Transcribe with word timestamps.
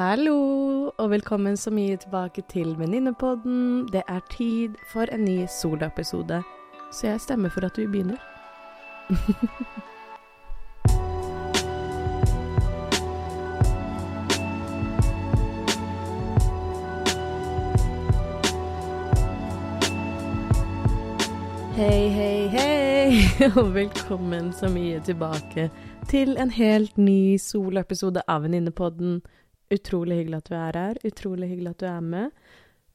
Hallo, 0.00 0.90
og 0.96 1.10
velkommen 1.10 1.56
så 1.60 1.70
mye 1.70 1.96
tilbake 1.96 2.42
til 2.48 2.78
Venninnepodden. 2.78 3.88
Det 3.92 4.02
er 4.08 4.20
tid 4.30 4.68
for 4.92 5.04
en 5.12 5.24
ny 5.24 5.44
soloepisode, 5.60 6.42
så 6.92 7.06
jeg 7.06 7.20
stemmer 7.20 7.48
for 7.48 7.66
at 7.66 7.78
vi 7.78 7.86
begynner. 7.86 8.16
Hei, 21.76 22.08
hei, 22.08 22.46
hei, 22.46 23.12
og 23.60 23.74
velkommen 23.74 24.52
så 24.52 24.68
mye 24.68 25.00
tilbake 25.04 25.70
til 26.08 26.36
en 26.40 26.50
helt 26.50 26.98
ny 26.98 27.36
soloepisode 27.36 28.22
av 28.28 28.42
Venninnepodden. 28.42 29.20
Utrolig 29.70 30.16
hyggelig 30.18 30.40
at 30.40 30.48
du 30.50 30.54
er 30.58 30.78
her, 30.80 30.98
utrolig 31.06 31.48
hyggelig 31.52 31.70
at 31.70 31.82
du 31.82 31.86
er 31.86 32.00
med. 32.02 32.30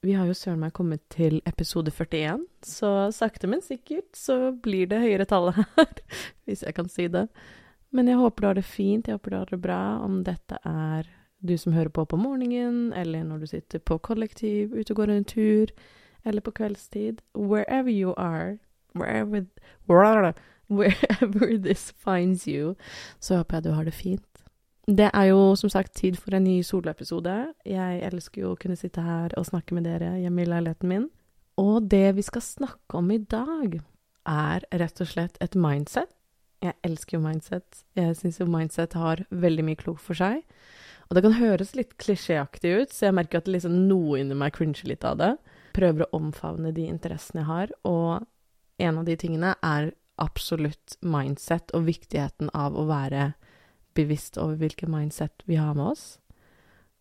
Vi 0.06 0.14
har 0.14 0.28
jo 0.28 0.36
søren 0.38 0.60
meg 0.60 0.74
kommet 0.76 1.02
til 1.10 1.40
episode 1.50 1.90
41, 1.92 2.44
så 2.68 2.90
sakte, 3.16 3.48
men 3.48 3.64
sikkert 3.64 4.12
så 4.14 4.52
blir 4.52 4.90
det 4.92 5.00
høyere 5.02 5.26
tallet 5.30 5.56
her, 5.62 5.94
hvis 6.46 6.66
jeg 6.68 6.76
kan 6.78 6.90
si 6.92 7.08
det. 7.10 7.30
Men 7.96 8.12
jeg 8.12 8.20
håper 8.20 8.44
du 8.44 8.48
har 8.50 8.60
det 8.60 8.66
fint, 8.68 9.08
jeg 9.08 9.16
håper 9.16 9.32
du 9.32 9.38
har 9.40 9.54
det 9.54 9.62
bra, 9.64 9.80
om 10.04 10.20
dette 10.28 10.60
er 10.68 11.08
du 11.46 11.56
som 11.58 11.74
hører 11.74 11.94
på 11.96 12.06
på 12.06 12.20
morgenen, 12.20 12.92
eller 12.94 13.24
når 13.24 13.46
du 13.46 13.48
sitter 13.48 13.80
på 13.80 13.98
kollektiv, 14.04 14.76
ute 14.76 14.92
og 14.92 15.00
går 15.00 15.16
en 15.16 15.26
tur, 15.32 15.72
eller 16.26 16.42
på 16.42 16.52
kveldstid. 16.60 17.24
Wherever 17.34 17.90
you 17.90 18.14
are, 18.18 18.58
wherever, 18.94 19.46
wherever 20.68 21.58
this 21.58 21.94
finds 21.98 22.48
you, 22.48 22.76
så 23.20 23.38
håper 23.38 23.58
jeg 23.58 23.64
du 23.64 23.72
har 23.72 23.84
det 23.84 23.94
fint. 23.94 24.35
Det 24.86 25.08
er 25.10 25.32
jo 25.32 25.56
som 25.58 25.70
sagt 25.74 25.96
tid 25.98 26.18
for 26.22 26.36
en 26.38 26.46
ny 26.46 26.60
soloepisode. 26.62 27.34
Jeg 27.66 28.02
elsker 28.06 28.44
jo 28.44 28.52
å 28.54 28.60
kunne 28.60 28.78
sitte 28.78 29.02
her 29.02 29.34
og 29.40 29.48
snakke 29.48 29.74
med 29.74 29.88
dere 29.88 30.12
hjemme 30.22 30.44
i 30.44 30.50
leiligheten 30.50 30.92
min. 30.92 31.08
Og 31.58 31.88
det 31.90 32.12
vi 32.18 32.26
skal 32.26 32.44
snakke 32.46 33.00
om 33.00 33.10
i 33.12 33.18
dag, 33.18 33.80
er 34.26 34.66
rett 34.74 35.02
og 35.02 35.10
slett 35.10 35.38
et 35.42 35.58
mindset. 35.58 36.10
Jeg 36.66 36.78
elsker 36.86 37.18
jo 37.18 37.24
mindset. 37.24 37.84
Jeg 37.98 38.16
syns 38.18 38.40
jo 38.42 38.48
mindset 38.50 38.94
har 38.98 39.22
veldig 39.30 39.66
mye 39.68 39.80
klokt 39.80 40.02
for 40.06 40.18
seg. 40.18 40.42
Og 41.10 41.18
det 41.18 41.22
kan 41.26 41.38
høres 41.38 41.76
litt 41.78 41.94
klisjéaktig 42.02 42.72
ut, 42.82 42.94
så 42.94 43.08
jeg 43.08 43.18
merker 43.18 43.42
at 43.42 43.50
liksom 43.50 43.86
noe 43.90 44.20
inni 44.22 44.38
meg 44.38 44.56
cringer 44.58 44.90
litt 44.90 45.06
av 45.06 45.20
det. 45.22 45.32
Prøver 45.78 46.06
å 46.06 46.18
omfavne 46.18 46.74
de 46.74 46.88
interessene 46.90 47.44
jeg 47.44 47.50
har, 47.50 47.74
og 47.86 48.26
en 48.82 49.02
av 49.02 49.06
de 49.06 49.18
tingene 49.20 49.54
er 49.66 49.94
absolutt 50.22 50.96
mindset 51.06 51.74
og 51.76 51.86
viktigheten 51.90 52.50
av 52.58 52.78
å 52.78 52.88
være 52.90 53.34
bevisst 53.96 54.38
over 54.38 54.60
hvilket 54.60 54.92
mindset 54.92 55.44
vi 55.46 55.56
har 55.56 55.74
med 55.74 55.94
oss. 55.96 56.06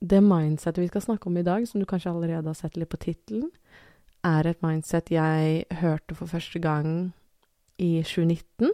Det 0.01 0.21
mindsetet 0.23 0.83
vi 0.83 0.89
skal 0.89 1.03
snakke 1.03 1.27
om 1.27 1.37
i 1.37 1.47
dag, 1.47 1.69
som 1.69 1.81
du 1.81 1.87
kanskje 1.87 2.13
allerede 2.13 2.51
har 2.51 2.59
sett 2.59 2.77
litt 2.77 2.93
på 2.93 3.01
tittelen, 3.01 3.51
er 4.25 4.47
et 4.49 4.63
mindset 4.65 5.11
jeg 5.13 5.65
hørte 5.81 6.17
for 6.17 6.27
første 6.27 6.59
gang 6.59 7.13
i 7.79 8.03
2019, 8.03 8.73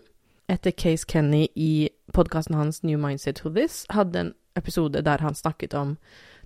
etter 0.51 0.75
Case 0.75 1.07
Kenny 1.07 1.47
i 1.55 1.89
podkasten 2.12 2.55
hans 2.59 2.83
New 2.83 2.99
Mindset 2.99 3.43
to 3.43 3.51
This 3.55 3.85
hadde 3.91 4.19
en 4.19 4.34
episode 4.59 5.03
der 5.07 5.23
han 5.23 5.34
snakket 5.34 5.75
om 5.75 5.97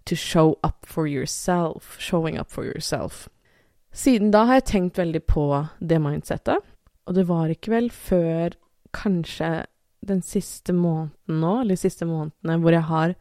to 0.05 0.17
show 0.17 0.59
up 0.63 0.87
for 0.87 1.07
yourself, 1.07 1.99
showing 1.99 2.39
up 2.41 2.51
for 2.51 2.65
yourself. 2.65 3.29
Siden 3.93 4.31
da 4.31 4.45
har 4.45 4.61
jeg 4.61 4.65
tenkt 4.65 4.99
veldig 4.99 5.23
på 5.25 5.47
det 5.81 6.01
mindsettet, 6.03 6.59
og 7.07 7.15
det 7.15 7.29
var 7.29 7.49
ikke 7.53 7.71
vel 7.71 7.91
før 7.91 8.57
kanskje 8.93 9.65
den 10.09 10.23
siste 10.23 10.73
måneden 10.73 11.41
nå, 11.41 11.61
eller 11.61 11.77
de 11.77 11.83
siste 11.85 12.07
månedene, 12.09 12.59
hvor 12.63 12.77
jeg 12.77 12.87
har 12.91 13.15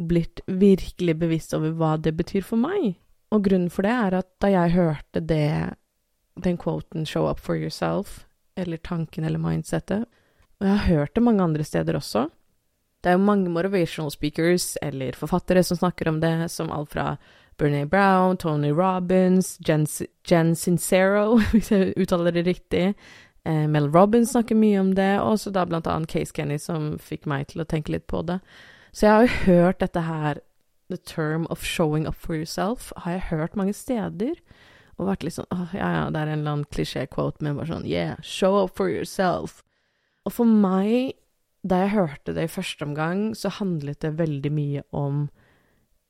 blitt 0.00 0.40
virkelig 0.46 1.16
bevisst 1.20 1.54
over 1.56 1.74
hva 1.76 1.94
det 2.00 2.14
betyr 2.16 2.44
for 2.46 2.60
meg. 2.60 2.94
Og 3.30 3.44
grunnen 3.46 3.70
for 3.70 3.86
det 3.86 3.92
er 3.94 4.16
at 4.22 4.30
da 4.42 4.50
jeg 4.50 4.74
hørte 4.74 5.20
det, 5.20 5.76
den 6.40 6.58
quoten 6.58 7.06
'show 7.06 7.28
up 7.30 7.38
for 7.38 7.54
yourself', 7.54 8.24
eller 8.56 8.76
tanken 8.76 9.24
eller 9.24 9.38
mindsettet, 9.38 10.06
og 10.60 10.66
jeg 10.66 10.76
har 10.76 10.94
hørt 10.94 11.14
det 11.14 11.22
mange 11.22 11.42
andre 11.42 11.64
steder 11.64 11.96
også 11.96 12.28
Det 13.02 13.08
er 13.08 13.12
jo 13.12 13.24
mange 13.24 13.48
motivational 13.48 14.10
speakers 14.10 14.76
eller 14.82 15.16
forfattere 15.16 15.62
som 15.62 15.76
snakker 15.76 16.08
om 16.08 16.20
det, 16.20 16.50
som 16.50 16.70
alt 16.70 16.90
fra 16.92 17.16
Bernie 17.56 17.86
Brown, 17.86 18.36
Tony 18.36 18.72
Robbins, 18.72 19.58
Jen, 19.68 19.86
Jen 20.30 20.54
Sincero, 20.54 21.38
hvis 21.52 21.70
jeg 21.72 21.94
uttaler 21.96 22.30
det 22.30 22.46
riktig, 22.46 22.94
Eh, 23.44 23.66
Mel 23.68 23.88
Robbins 23.92 24.34
snakker 24.34 24.58
mye 24.58 24.80
om 24.80 24.94
det, 24.94 25.14
og 25.20 25.38
så 25.40 25.52
da 25.54 25.64
blant 25.68 25.88
annet 25.88 26.10
Case 26.12 26.34
Kenny 26.36 26.58
som 26.60 26.96
fikk 27.00 27.26
meg 27.30 27.48
til 27.52 27.62
å 27.62 27.68
tenke 27.68 27.94
litt 27.94 28.06
på 28.10 28.22
det. 28.28 28.40
Så 28.92 29.06
jeg 29.06 29.12
har 29.12 29.24
jo 29.24 29.44
hørt 29.46 29.80
dette 29.80 30.02
her, 30.04 30.42
the 30.90 30.98
term 30.98 31.46
of 31.50 31.62
showing 31.64 32.06
up 32.06 32.18
for 32.18 32.34
yourself, 32.34 32.92
har 32.96 33.16
jeg 33.16 33.28
hørt 33.30 33.56
mange 33.56 33.74
steder. 33.76 34.34
Og 34.98 35.08
vært 35.08 35.24
litt 35.24 35.38
sånn 35.38 35.48
åh, 35.54 35.72
ja 35.72 35.88
ja, 35.94 36.04
det 36.12 36.20
er 36.20 36.28
en 36.28 36.42
eller 36.42 36.56
annen 36.56 36.68
klisjé-quote, 36.74 37.40
men 37.40 37.56
bare 37.56 37.70
sånn 37.70 37.88
yeah, 37.88 38.18
show 38.20 38.58
up 38.60 38.74
for 38.76 38.92
yourself. 38.92 39.62
Og 40.28 40.34
for 40.36 40.44
meg, 40.44 41.14
da 41.64 41.84
jeg 41.84 41.94
hørte 41.94 42.34
det 42.36 42.44
i 42.44 42.52
første 42.52 42.84
omgang, 42.84 43.30
så 43.36 43.52
handlet 43.56 44.02
det 44.04 44.18
veldig 44.18 44.52
mye 44.52 44.84
om 44.96 45.28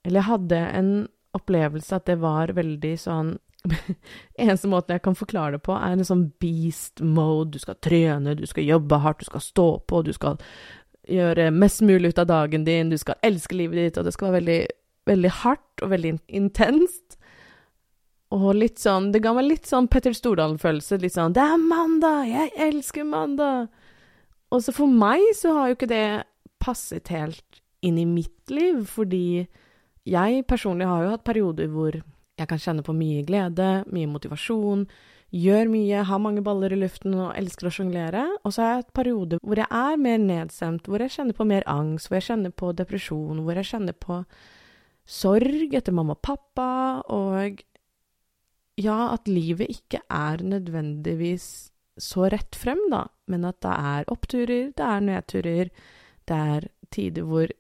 Eller 0.01 0.23
jeg 0.23 0.31
hadde 0.31 0.59
en 0.79 0.93
opplevelse 1.37 1.93
at 1.93 2.07
det 2.09 2.17
var 2.23 2.55
veldig 2.57 2.95
sånn 2.99 3.35
Eneste 4.41 4.69
måten 4.71 4.97
jeg 4.97 5.05
kan 5.05 5.17
forklare 5.19 5.59
det 5.59 5.63
på, 5.67 5.75
er 5.77 5.95
en 5.95 6.07
sånn 6.07 6.27
beast 6.43 7.03
mode. 7.05 7.55
Du 7.55 7.63
skal 7.63 7.79
trene, 7.85 8.37
du 8.39 8.47
skal 8.49 8.69
jobbe 8.69 9.01
hardt, 9.05 9.21
du 9.25 9.31
skal 9.31 9.45
stå 9.45 9.69
på, 9.89 10.03
du 10.07 10.13
skal 10.17 10.41
gjøre 11.11 11.51
mest 11.55 11.83
mulig 11.83 12.13
ut 12.13 12.21
av 12.23 12.29
dagen 12.31 12.65
din, 12.67 12.93
du 12.93 12.99
skal 13.01 13.19
elske 13.27 13.57
livet 13.57 13.81
ditt, 13.81 13.99
og 13.99 14.07
det 14.07 14.15
skal 14.15 14.31
være 14.31 14.39
veldig, 14.41 14.61
veldig 15.11 15.33
hardt 15.43 15.85
og 15.85 15.93
veldig 15.95 16.15
intenst. 16.41 17.17
Og 18.31 18.53
litt 18.55 18.79
sånn 18.79 19.09
Det 19.11 19.19
ga 19.25 19.33
meg 19.35 19.49
litt 19.49 19.67
sånn 19.67 19.89
Petter 19.91 20.15
Stordalen-følelse. 20.15 21.01
Litt 21.03 21.17
sånn 21.17 21.33
'Det 21.35 21.43
er 21.43 21.57
mandag! 21.59 22.29
Jeg 22.31 22.53
elsker 22.57 23.05
mandag!' 23.05 23.69
Og 24.53 24.63
så 24.63 24.73
for 24.73 24.87
meg 24.87 25.21
så 25.35 25.55
har 25.55 25.69
jo 25.69 25.75
ikke 25.75 25.89
det 25.89 26.25
passet 26.61 27.09
helt 27.09 27.61
inn 27.83 27.99
i 27.99 28.05
mitt 28.05 28.51
liv, 28.51 28.85
fordi 28.87 29.49
jeg 30.07 30.47
personlig 30.47 30.87
har 30.87 31.05
jo 31.05 31.11
hatt 31.11 31.25
perioder 31.25 31.67
hvor 31.67 32.03
jeg 32.41 32.49
kan 32.51 32.61
kjenne 32.61 32.85
på 32.85 32.97
mye 32.97 33.23
glede, 33.29 33.71
mye 33.93 34.09
motivasjon, 34.11 34.87
gjør 35.31 35.69
mye, 35.71 36.05
har 36.09 36.23
mange 36.23 36.43
baller 36.43 36.73
i 36.75 36.79
luften 36.81 37.15
og 37.15 37.35
elsker 37.39 37.69
å 37.69 37.75
sjonglere. 37.75 38.25
Og 38.43 38.55
så 38.55 38.65
har 38.65 38.73
jeg 38.73 38.87
et 38.87 38.95
periode 38.97 39.41
hvor 39.45 39.61
jeg 39.61 39.69
er 39.71 40.01
mer 40.01 40.23
nedstemt, 40.23 40.89
hvor 40.89 41.05
jeg 41.05 41.15
kjenner 41.15 41.37
på 41.37 41.47
mer 41.49 41.67
angst, 41.71 42.09
hvor 42.09 42.19
jeg 42.19 42.31
kjenner 42.31 42.55
på 42.55 42.73
depresjon, 42.79 43.43
hvor 43.45 43.61
jeg 43.61 43.71
kjenner 43.71 43.97
på 44.07 44.23
sorg 45.11 45.75
etter 45.75 45.95
mamma 45.95 46.17
og 46.17 46.23
pappa, 46.25 46.71
og 47.11 47.63
ja, 48.81 48.99
at 49.13 49.29
livet 49.29 49.73
ikke 49.73 50.03
er 50.07 50.43
nødvendigvis 50.47 51.71
så 52.01 52.29
rett 52.33 52.57
frem, 52.57 52.81
da, 52.93 53.05
men 53.29 53.45
at 53.49 53.59
det 53.65 53.73
er 53.75 54.13
oppturer, 54.13 54.71
det 54.77 54.87
er 54.87 55.03
nedturer, 55.05 55.73
det 56.31 56.39
er 56.55 56.69
tider 56.95 57.27
hvor 57.29 57.51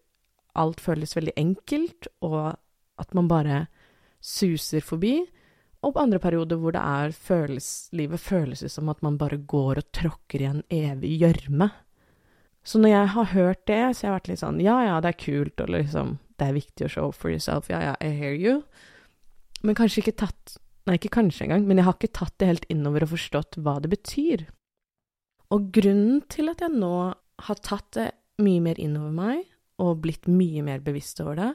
alt 0.59 0.81
føles 0.83 1.13
veldig 1.17 1.35
enkelt, 1.39 2.09
og 2.25 2.55
at 3.01 3.15
man 3.17 3.29
bare 3.31 3.67
suser 4.21 4.85
forbi, 4.85 5.19
og 5.81 5.95
på 5.95 6.03
andre 6.03 6.21
perioder 6.21 6.61
hvor 6.61 6.75
det 6.77 6.83
er 6.85 7.15
føles, 7.17 7.89
livet 7.97 8.21
føles 8.21 8.65
som 8.69 8.91
at 8.93 9.01
man 9.05 9.17
bare 9.21 9.41
går 9.49 9.81
og 9.81 9.93
tråkker 9.97 10.43
i 10.43 10.51
en 10.51 10.65
evig 10.69 11.15
gjørme. 11.23 11.71
Så 12.63 12.79
når 12.79 12.93
jeg 12.93 13.13
har 13.15 13.31
hørt 13.33 13.63
det, 13.71 13.83
så 13.97 14.05
har 14.05 14.11
jeg 14.11 14.17
vært 14.19 14.29
litt 14.29 14.43
sånn 14.43 14.61
ja 14.61 14.77
ja, 14.85 14.99
det 15.01 15.15
er 15.15 15.23
kult, 15.25 15.63
og 15.65 15.73
liksom 15.73 16.19
det 16.41 16.49
er 16.49 16.57
viktig 16.57 16.87
å 16.87 16.93
show 16.93 17.15
for 17.17 17.33
yourself, 17.33 17.71
ja 17.73 17.81
ja, 17.85 17.95
I 18.01 18.13
hear 18.17 18.37
you, 18.37 18.61
men 19.65 19.77
kanskje 19.77 20.05
ikke 20.05 20.21
tatt 20.27 20.59
Nei, 20.89 20.95
ikke 20.97 21.11
kanskje 21.13 21.45
engang, 21.45 21.67
men 21.69 21.77
jeg 21.77 21.85
har 21.87 21.97
ikke 21.99 22.17
tatt 22.17 22.33
det 22.41 22.47
helt 22.49 22.65
innover 22.73 23.05
og 23.05 23.11
forstått 23.13 23.59
hva 23.61 23.75
det 23.85 23.91
betyr. 23.93 24.47
Og 25.53 25.67
grunnen 25.77 26.23
til 26.33 26.49
at 26.51 26.63
jeg 26.65 26.73
nå 26.73 26.95
har 27.45 27.59
tatt 27.61 27.91
det 27.99 28.07
mye 28.41 28.63
mer 28.65 28.81
innover 28.81 29.13
meg, 29.13 29.43
og 29.77 30.01
blitt 30.07 30.25
mye 30.27 30.65
mer 30.65 30.81
bevisst 30.83 31.21
over 31.21 31.37
det, 31.37 31.51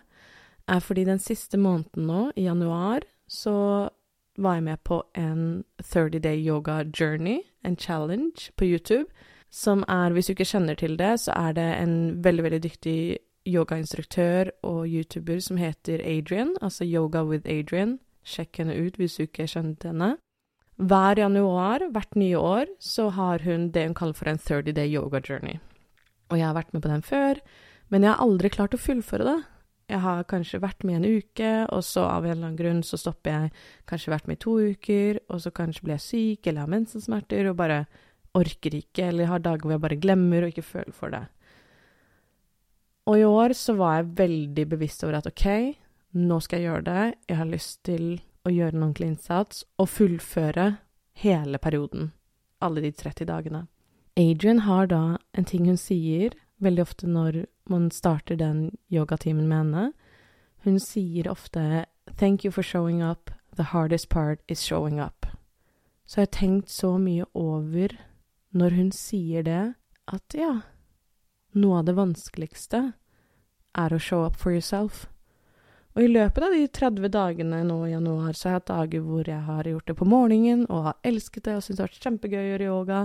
er 0.68 0.80
fordi 0.80 1.06
den 1.06 1.20
siste 1.20 1.58
måneden 1.58 2.08
nå, 2.08 2.32
i 2.35 2.47
januar, 2.47 3.06
så 3.28 3.90
var 4.38 4.58
jeg 4.58 4.64
med 4.64 4.84
på 4.84 5.03
en 5.16 5.64
30 5.84 6.20
day 6.20 6.38
yoga 6.38 6.84
journey, 7.00 7.40
en 7.64 7.78
challenge, 7.78 8.52
på 8.58 8.66
YouTube, 8.66 9.06
som 9.52 9.85
er, 9.88 10.12
hvis 10.12 10.28
du 10.28 10.34
ikke 10.34 10.46
kjenner 10.50 10.76
til 10.76 10.97
det, 11.00 11.20
så 11.20 11.32
er 11.32 11.53
det 11.56 11.70
en 11.79 12.23
veldig, 12.23 12.44
veldig 12.44 12.64
dyktig 12.64 13.17
yogainstruktør 13.47 14.50
og 14.64 14.88
YouTuber 14.88 15.40
som 15.40 15.58
heter 15.58 16.02
Adrian, 16.03 16.56
altså 16.62 16.84
Yoga 16.84 17.23
with 17.23 17.47
Adrian. 17.47 18.00
Sjekk 18.26 18.58
henne 18.58 18.76
ut 18.76 18.97
hvis 18.97 19.16
du 19.16 19.28
ikke 19.28 19.47
kjenner 19.47 19.78
henne. 19.85 20.16
Hver 20.76 21.22
januar, 21.22 21.85
hvert 21.94 22.17
nye 22.20 22.38
år, 22.38 22.66
så 22.79 23.08
har 23.16 23.46
hun 23.46 23.70
det 23.72 23.85
hun 23.85 23.96
kaller 23.96 24.17
for 24.17 24.28
en 24.28 24.41
30 24.41 24.73
day 24.76 24.90
yoga 24.91 25.22
journey. 25.22 25.59
Og 26.29 26.40
jeg 26.40 26.47
har 26.47 26.58
vært 26.58 26.73
med 26.73 26.82
på 26.82 26.91
den 26.91 27.06
før, 27.06 27.40
men 27.90 28.03
jeg 28.03 28.12
har 28.12 28.23
aldri 28.26 28.50
klart 28.50 28.73
å 28.76 28.82
fullføre 28.82 29.28
det. 29.29 29.38
Jeg 29.85 30.02
har 30.02 30.26
kanskje 30.26 30.61
vært 30.64 30.82
med 30.87 30.97
en 30.97 31.20
uke, 31.20 31.52
og 31.70 31.84
så 31.85 32.08
av 32.09 32.26
en 32.26 32.32
eller 32.32 32.47
annen 32.47 32.58
grunn 32.58 32.82
så 32.85 32.97
stopper 32.97 33.35
jeg. 33.35 33.52
Kanskje 33.90 34.14
vært 34.16 34.28
med 34.29 34.40
i 34.40 34.43
to 34.46 34.55
uker, 34.73 35.20
og 35.29 35.43
så 35.43 35.53
kanskje 35.53 35.85
blir 35.85 35.96
jeg 35.99 36.05
syk 36.05 36.49
eller 36.49 36.66
har 36.66 36.73
mensensmerter 36.73 37.52
og 37.52 37.59
bare 37.59 37.84
orker 38.35 38.79
ikke, 38.82 39.11
eller 39.11 39.29
har 39.29 39.43
dager 39.46 39.61
hvor 39.61 39.76
jeg 39.76 39.84
bare 39.85 39.99
glemmer 40.02 40.46
og 40.46 40.53
ikke 40.53 40.66
føler 40.66 40.96
for 40.96 41.14
det. 41.14 41.23
Og 43.05 43.20
i 43.22 43.28
år 43.29 43.53
så 43.53 43.76
var 43.78 43.99
jeg 43.99 44.14
veldig 44.17 44.66
bevisst 44.73 45.05
over 45.05 45.20
at 45.20 45.29
ok, 45.29 45.46
nå 46.17 46.40
skal 46.41 46.59
jeg 46.61 46.72
gjøre 46.72 46.88
det, 46.88 47.03
jeg 47.29 47.38
har 47.38 47.52
lyst 47.52 47.84
til 47.85 48.08
å 48.46 48.53
gjøre 48.53 48.73
en 48.73 48.88
ordentlig 48.88 49.11
innsats 49.14 49.61
og 49.78 49.91
fullføre 49.91 50.67
hele 51.22 51.61
perioden, 51.61 52.09
alle 52.66 52.81
de 52.81 52.91
30 52.91 53.29
dagene. 53.29 53.66
Adrian 54.17 54.64
har 54.66 54.90
da 54.90 55.03
en 55.38 55.46
ting 55.46 55.67
hun 55.70 55.78
sier 55.78 56.34
veldig 56.61 56.81
ofte 56.81 57.07
når 57.07 57.46
man 57.69 57.90
starter 57.91 58.35
den 58.40 58.78
yogatimen 58.91 59.47
med 59.47 59.57
henne. 59.57 59.85
Hun 60.63 60.79
sier 60.79 61.29
ofte 61.29 61.85
'Thank 62.17 62.46
you 62.46 62.52
for 62.52 62.63
showing 62.63 63.03
up. 63.03 63.31
The 63.55 63.63
hardest 63.63 64.09
part 64.09 64.40
is 64.47 64.59
showing 64.61 64.99
up'. 64.99 65.25
Så 66.05 66.22
jeg 66.22 66.28
har 66.28 66.40
tenkt 66.40 66.69
så 66.69 66.97
mye 66.97 67.25
over 67.34 67.87
når 68.53 68.75
hun 68.75 68.91
sier 68.91 69.41
det, 69.41 69.73
at 70.07 70.34
ja, 70.34 70.61
noe 71.53 71.79
av 71.79 71.85
det 71.85 71.96
vanskeligste 71.96 72.93
er 73.75 73.93
å 73.93 73.99
show 73.99 74.25
up 74.25 74.35
for 74.35 74.52
yourself. 74.52 75.07
Og 75.96 76.03
i 76.03 76.12
løpet 76.12 76.44
av 76.44 76.52
de 76.52 76.66
30 76.68 77.08
dagene 77.08 77.62
nå 77.64 77.78
i 77.88 77.94
januar, 77.94 78.34
så 78.36 78.50
har 78.50 78.56
jeg 78.56 78.59
hatt 78.59 78.72
dager 78.72 79.03
hvor 79.06 79.30
jeg 79.32 79.40
har 79.47 79.70
gjort 79.70 79.88
det 79.88 79.96
på 79.96 80.08
morgenen 80.12 80.66
og 80.68 80.90
har 80.90 80.97
elsket 81.08 81.46
det 81.47 81.53
og 81.56 81.64
syntes 81.64 81.78
det 81.78 81.84
har 81.86 81.92
vært 81.94 82.08
kjempegøy 82.08 82.40
å 82.42 82.50
gjøre 82.50 82.68
yoga. 82.68 82.97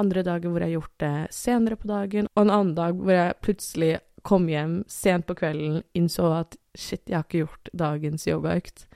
Andre 0.00 0.22
dager 0.24 0.48
hvor 0.48 0.64
jeg 0.64 0.70
har 0.70 0.78
gjort 0.78 1.02
det 1.02 1.16
senere 1.36 1.76
på 1.76 1.90
dagen, 1.90 2.30
og 2.32 2.40
en 2.40 2.54
annen 2.54 2.72
dag 2.78 2.96
hvor 2.96 3.12
jeg 3.12 3.36
plutselig 3.44 3.90
kom 4.24 4.46
hjem 4.48 4.78
sent 4.88 5.26
på 5.28 5.36
kvelden, 5.36 5.82
innså 5.98 6.30
at 6.38 6.56
shit, 6.72 7.02
jeg 7.04 7.18
har 7.18 7.26
ikke 7.26 7.42
gjort 7.42 7.70
dagens 7.76 8.24
yogaøkt, 8.30 8.86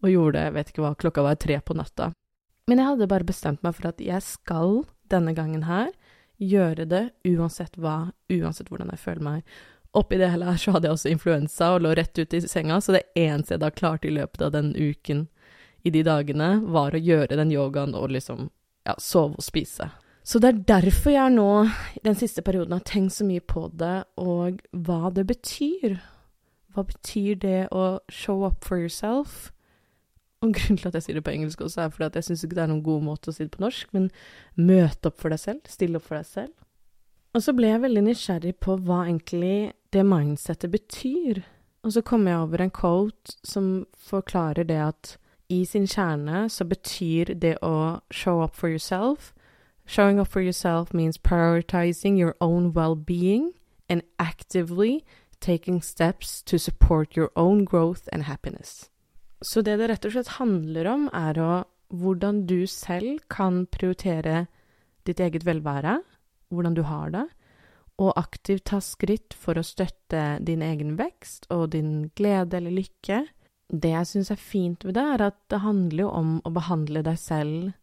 og 0.00 0.08
gjorde 0.08 0.38
det, 0.38 0.54
vet 0.56 0.72
ikke 0.72 0.84
hva, 0.86 0.94
klokka 0.96 1.26
var 1.26 1.36
tre 1.42 1.58
på 1.60 1.76
natta. 1.76 2.08
Men 2.70 2.80
jeg 2.80 2.88
hadde 2.94 3.10
bare 3.10 3.28
bestemt 3.28 3.64
meg 3.66 3.76
for 3.76 3.90
at 3.90 4.00
jeg 4.00 4.24
skal 4.24 4.86
denne 5.10 5.34
gangen 5.36 5.66
her 5.68 5.90
gjøre 6.40 6.86
det 6.88 7.02
uansett 7.28 7.76
hva, 7.76 8.14
uansett 8.32 8.70
hvordan 8.72 8.94
jeg 8.94 9.02
føler 9.02 9.26
meg. 9.26 9.56
Oppi 9.92 10.20
det 10.20 10.28
hele 10.30 10.46
her 10.46 10.58
så 10.60 10.76
hadde 10.76 10.86
jeg 10.86 10.96
også 10.96 11.10
influensa 11.10 11.72
og 11.74 11.82
lå 11.82 11.94
rett 11.98 12.18
ute 12.18 12.38
i 12.38 12.46
senga, 12.46 12.78
så 12.78 12.94
det 12.94 13.08
eneste 13.18 13.56
jeg 13.56 13.62
da 13.64 13.72
klarte 13.74 14.06
i 14.06 14.14
løpet 14.14 14.44
av 14.46 14.52
den 14.54 14.70
uken 14.76 15.26
i 15.82 15.90
de 15.90 16.04
dagene, 16.06 16.60
var 16.70 16.94
å 16.94 17.00
gjøre 17.00 17.38
den 17.40 17.50
yogaen 17.50 17.96
og 17.98 18.12
liksom 18.14 18.50
ja, 18.86 18.94
sove 19.00 19.40
og 19.40 19.44
spise. 19.44 19.88
Så 20.22 20.38
det 20.38 20.50
er 20.50 20.60
derfor 20.68 21.14
jeg 21.14 21.34
nå, 21.34 21.48
den 22.04 22.18
siste 22.18 22.44
perioden, 22.46 22.76
har 22.76 22.84
tenkt 22.86 23.16
så 23.16 23.26
mye 23.26 23.42
på 23.42 23.66
det, 23.80 24.04
og 24.20 24.60
hva 24.70 25.10
det 25.16 25.24
betyr. 25.26 25.96
Hva 26.70 26.84
betyr 26.86 27.40
det 27.42 27.62
å 27.74 27.98
show 28.12 28.44
up 28.46 28.62
for 28.62 28.78
yourself? 28.78 29.48
Og 30.44 30.54
grunnen 30.54 30.78
til 30.78 30.88
at 30.88 30.96
jeg 30.96 31.08
sier 31.08 31.18
det 31.18 31.24
på 31.26 31.34
engelsk 31.34 31.64
også, 31.64 31.82
er 31.82 31.90
fordi 31.92 32.06
at 32.06 32.20
jeg 32.20 32.28
syns 32.28 32.44
ikke 32.46 32.60
det 32.60 32.62
er 32.62 32.70
noen 32.70 32.84
god 32.86 33.02
måte 33.08 33.32
å 33.32 33.34
si 33.34 33.44
det 33.44 33.56
på 33.56 33.64
norsk, 33.64 33.90
men 33.96 34.06
møte 34.56 35.10
opp 35.10 35.18
for 35.20 35.34
deg 35.34 35.42
selv, 35.42 35.66
stille 35.68 35.98
opp 35.98 36.06
for 36.06 36.20
deg 36.20 36.28
selv. 36.28 36.54
Og 37.34 37.44
så 37.44 37.54
ble 37.54 37.72
jeg 37.72 37.82
veldig 37.82 38.06
nysgjerrig 38.06 38.54
på 38.62 38.78
hva 38.86 39.04
egentlig 39.04 39.72
det 39.92 40.04
mindsettet 40.06 40.70
betyr. 40.70 41.42
Og 41.82 41.92
så 41.92 42.02
kommer 42.02 42.30
jeg 42.30 42.40
over 42.40 42.62
en 42.62 42.70
quote 42.70 43.36
som 43.44 43.86
forklarer 43.96 44.68
det 44.68 44.80
at 44.80 45.16
i 45.48 45.64
sin 45.64 45.86
kjerne 45.86 46.48
så 46.48 46.64
betyr 46.64 47.34
det 47.34 47.56
å 47.62 48.00
show 48.10 48.42
up 48.44 48.54
for 48.54 48.68
yourself 48.68 49.32
Showing 49.90 50.20
up 50.20 50.28
for 50.28 50.40
yourself 50.40 50.94
means 50.94 51.18
prioritizing 51.18 52.16
your 52.16 52.36
own 52.40 52.72
well-being 52.72 53.54
and 53.88 54.02
actively 54.20 55.04
taking 55.40 55.82
steps 55.82 56.42
to 56.42 56.58
support 56.58 57.16
your 57.16 57.32
own 57.34 57.64
growth 57.64 58.08
and 58.12 58.22
happiness. 58.22 58.88
Så 59.42 59.62
det 59.62 59.78
det 59.80 59.88
rett 59.90 60.04
og 60.04 60.12
slett 60.14 60.36
handler 60.38 60.86
om, 60.86 61.08
er 61.12 61.40
å 61.42 61.64
hvordan 61.90 62.44
du 62.46 62.68
selv 62.70 63.18
kan 63.26 63.64
prioritere 63.66 64.46
ditt 65.02 65.18
eget 65.18 65.42
velvære, 65.42 65.98
hvordan 66.54 66.78
du 66.78 66.84
har 66.86 67.10
det, 67.10 67.26
og 68.00 68.16
aktivt 68.16 68.64
ta 68.70 68.80
skritt 68.80 69.34
for 69.36 69.60
å 69.60 69.66
støtte 69.66 70.38
din 70.44 70.62
egen 70.64 70.94
vekst 70.96 71.50
og 71.52 71.70
din 71.74 72.08
glede 72.16 72.56
eller 72.56 72.72
lykke. 72.72 73.24
Det 73.68 73.92
jeg 73.92 74.08
syns 74.08 74.30
er 74.32 74.40
fint 74.40 74.86
ved 74.86 74.96
det, 74.96 75.04
er 75.04 75.26
at 75.28 75.36
det 75.52 75.60
handler 75.62 76.06
jo 76.06 76.12
om 76.22 76.30
å 76.48 76.54
behandle 76.54 77.04
deg 77.06 77.18
selv 77.20 77.74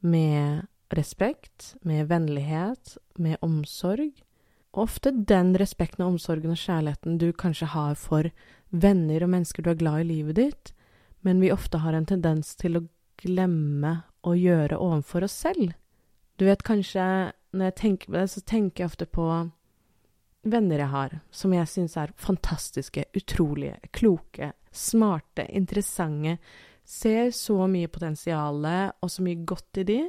med 0.00 0.64
respekt, 0.96 1.74
med 1.84 2.08
vennlighet, 2.08 2.96
med 3.20 3.36
omsorg. 3.44 4.14
Og 4.72 4.86
ofte 4.88 5.12
den 5.12 5.54
respekten 5.60 6.04
og 6.04 6.16
omsorgen 6.16 6.54
og 6.54 6.60
kjærligheten 6.60 7.20
du 7.20 7.30
kanskje 7.36 7.70
har 7.72 7.94
for 8.00 8.30
venner 8.70 9.24
og 9.24 9.32
mennesker 9.32 9.64
du 9.64 9.70
er 9.72 9.80
glad 9.80 10.04
i 10.04 10.10
livet 10.10 10.40
ditt, 10.40 10.72
men 11.20 11.40
vi 11.42 11.52
ofte 11.52 11.80
har 11.84 11.96
en 11.96 12.08
tendens 12.08 12.54
til 12.56 12.78
å 12.78 12.86
glemme 13.20 13.98
å 14.26 14.34
gjøre 14.36 14.78
overfor 14.78 15.26
oss 15.26 15.36
selv. 15.46 15.72
Du 16.36 16.44
vet 16.48 16.64
kanskje 16.66 17.32
når 17.56 17.70
jeg 17.70 17.78
tenker 17.80 18.10
på 18.10 18.18
det, 18.18 18.26
så 18.30 18.42
tenker 18.44 18.82
jeg 18.84 18.90
ofte 18.90 19.08
på 19.08 19.26
venner 20.50 20.82
jeg 20.82 20.92
har, 20.92 21.18
som 21.30 21.54
jeg 21.54 21.68
syns 21.70 21.96
er 22.00 22.14
fantastiske, 22.20 23.06
utrolige, 23.16 23.76
kloke, 23.94 24.52
smarte, 24.72 25.46
interessante, 25.56 26.36
ser 26.86 27.32
så 27.34 27.66
mye 27.70 27.90
potensial 27.90 28.62
og 28.64 29.10
så 29.10 29.24
mye 29.26 29.42
godt 29.48 29.82
i 29.82 29.86
de. 29.88 30.00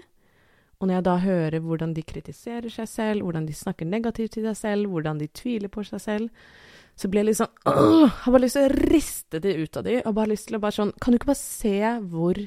Og 0.78 0.86
når 0.86 1.00
jeg 1.00 1.06
da 1.08 1.16
hører 1.24 1.64
hvordan 1.66 1.94
de 1.98 2.06
kritiserer 2.06 2.70
seg 2.70 2.90
selv, 2.92 3.26
hvordan 3.26 3.48
de 3.48 3.56
snakker 3.58 3.90
negativt 3.90 4.36
til 4.38 4.46
seg 4.46 4.60
selv, 4.60 4.92
hvordan 4.92 5.18
de 5.18 5.30
tviler 5.34 5.74
på 5.74 5.82
seg 5.88 6.04
selv, 6.04 6.50
så 6.98 7.10
blir 7.10 7.24
jeg 7.24 7.30
litt 7.32 7.38
sånn 7.38 7.70
åh, 7.70 8.10
Har 8.24 8.34
bare 8.34 8.42
lyst 8.42 8.58
til 8.58 8.66
å 8.66 8.90
riste 8.94 9.42
det 9.42 9.54
ut 9.58 9.78
av 9.78 9.84
de, 9.86 10.00
og 10.02 10.16
bare 10.18 10.32
lyst 10.32 10.48
til 10.50 10.58
å 10.58 10.62
bare 10.64 10.74
sånn 10.74 10.94
Kan 10.98 11.14
du 11.14 11.20
ikke 11.20 11.30
bare 11.30 11.42
se 11.44 11.76
hvor 12.10 12.40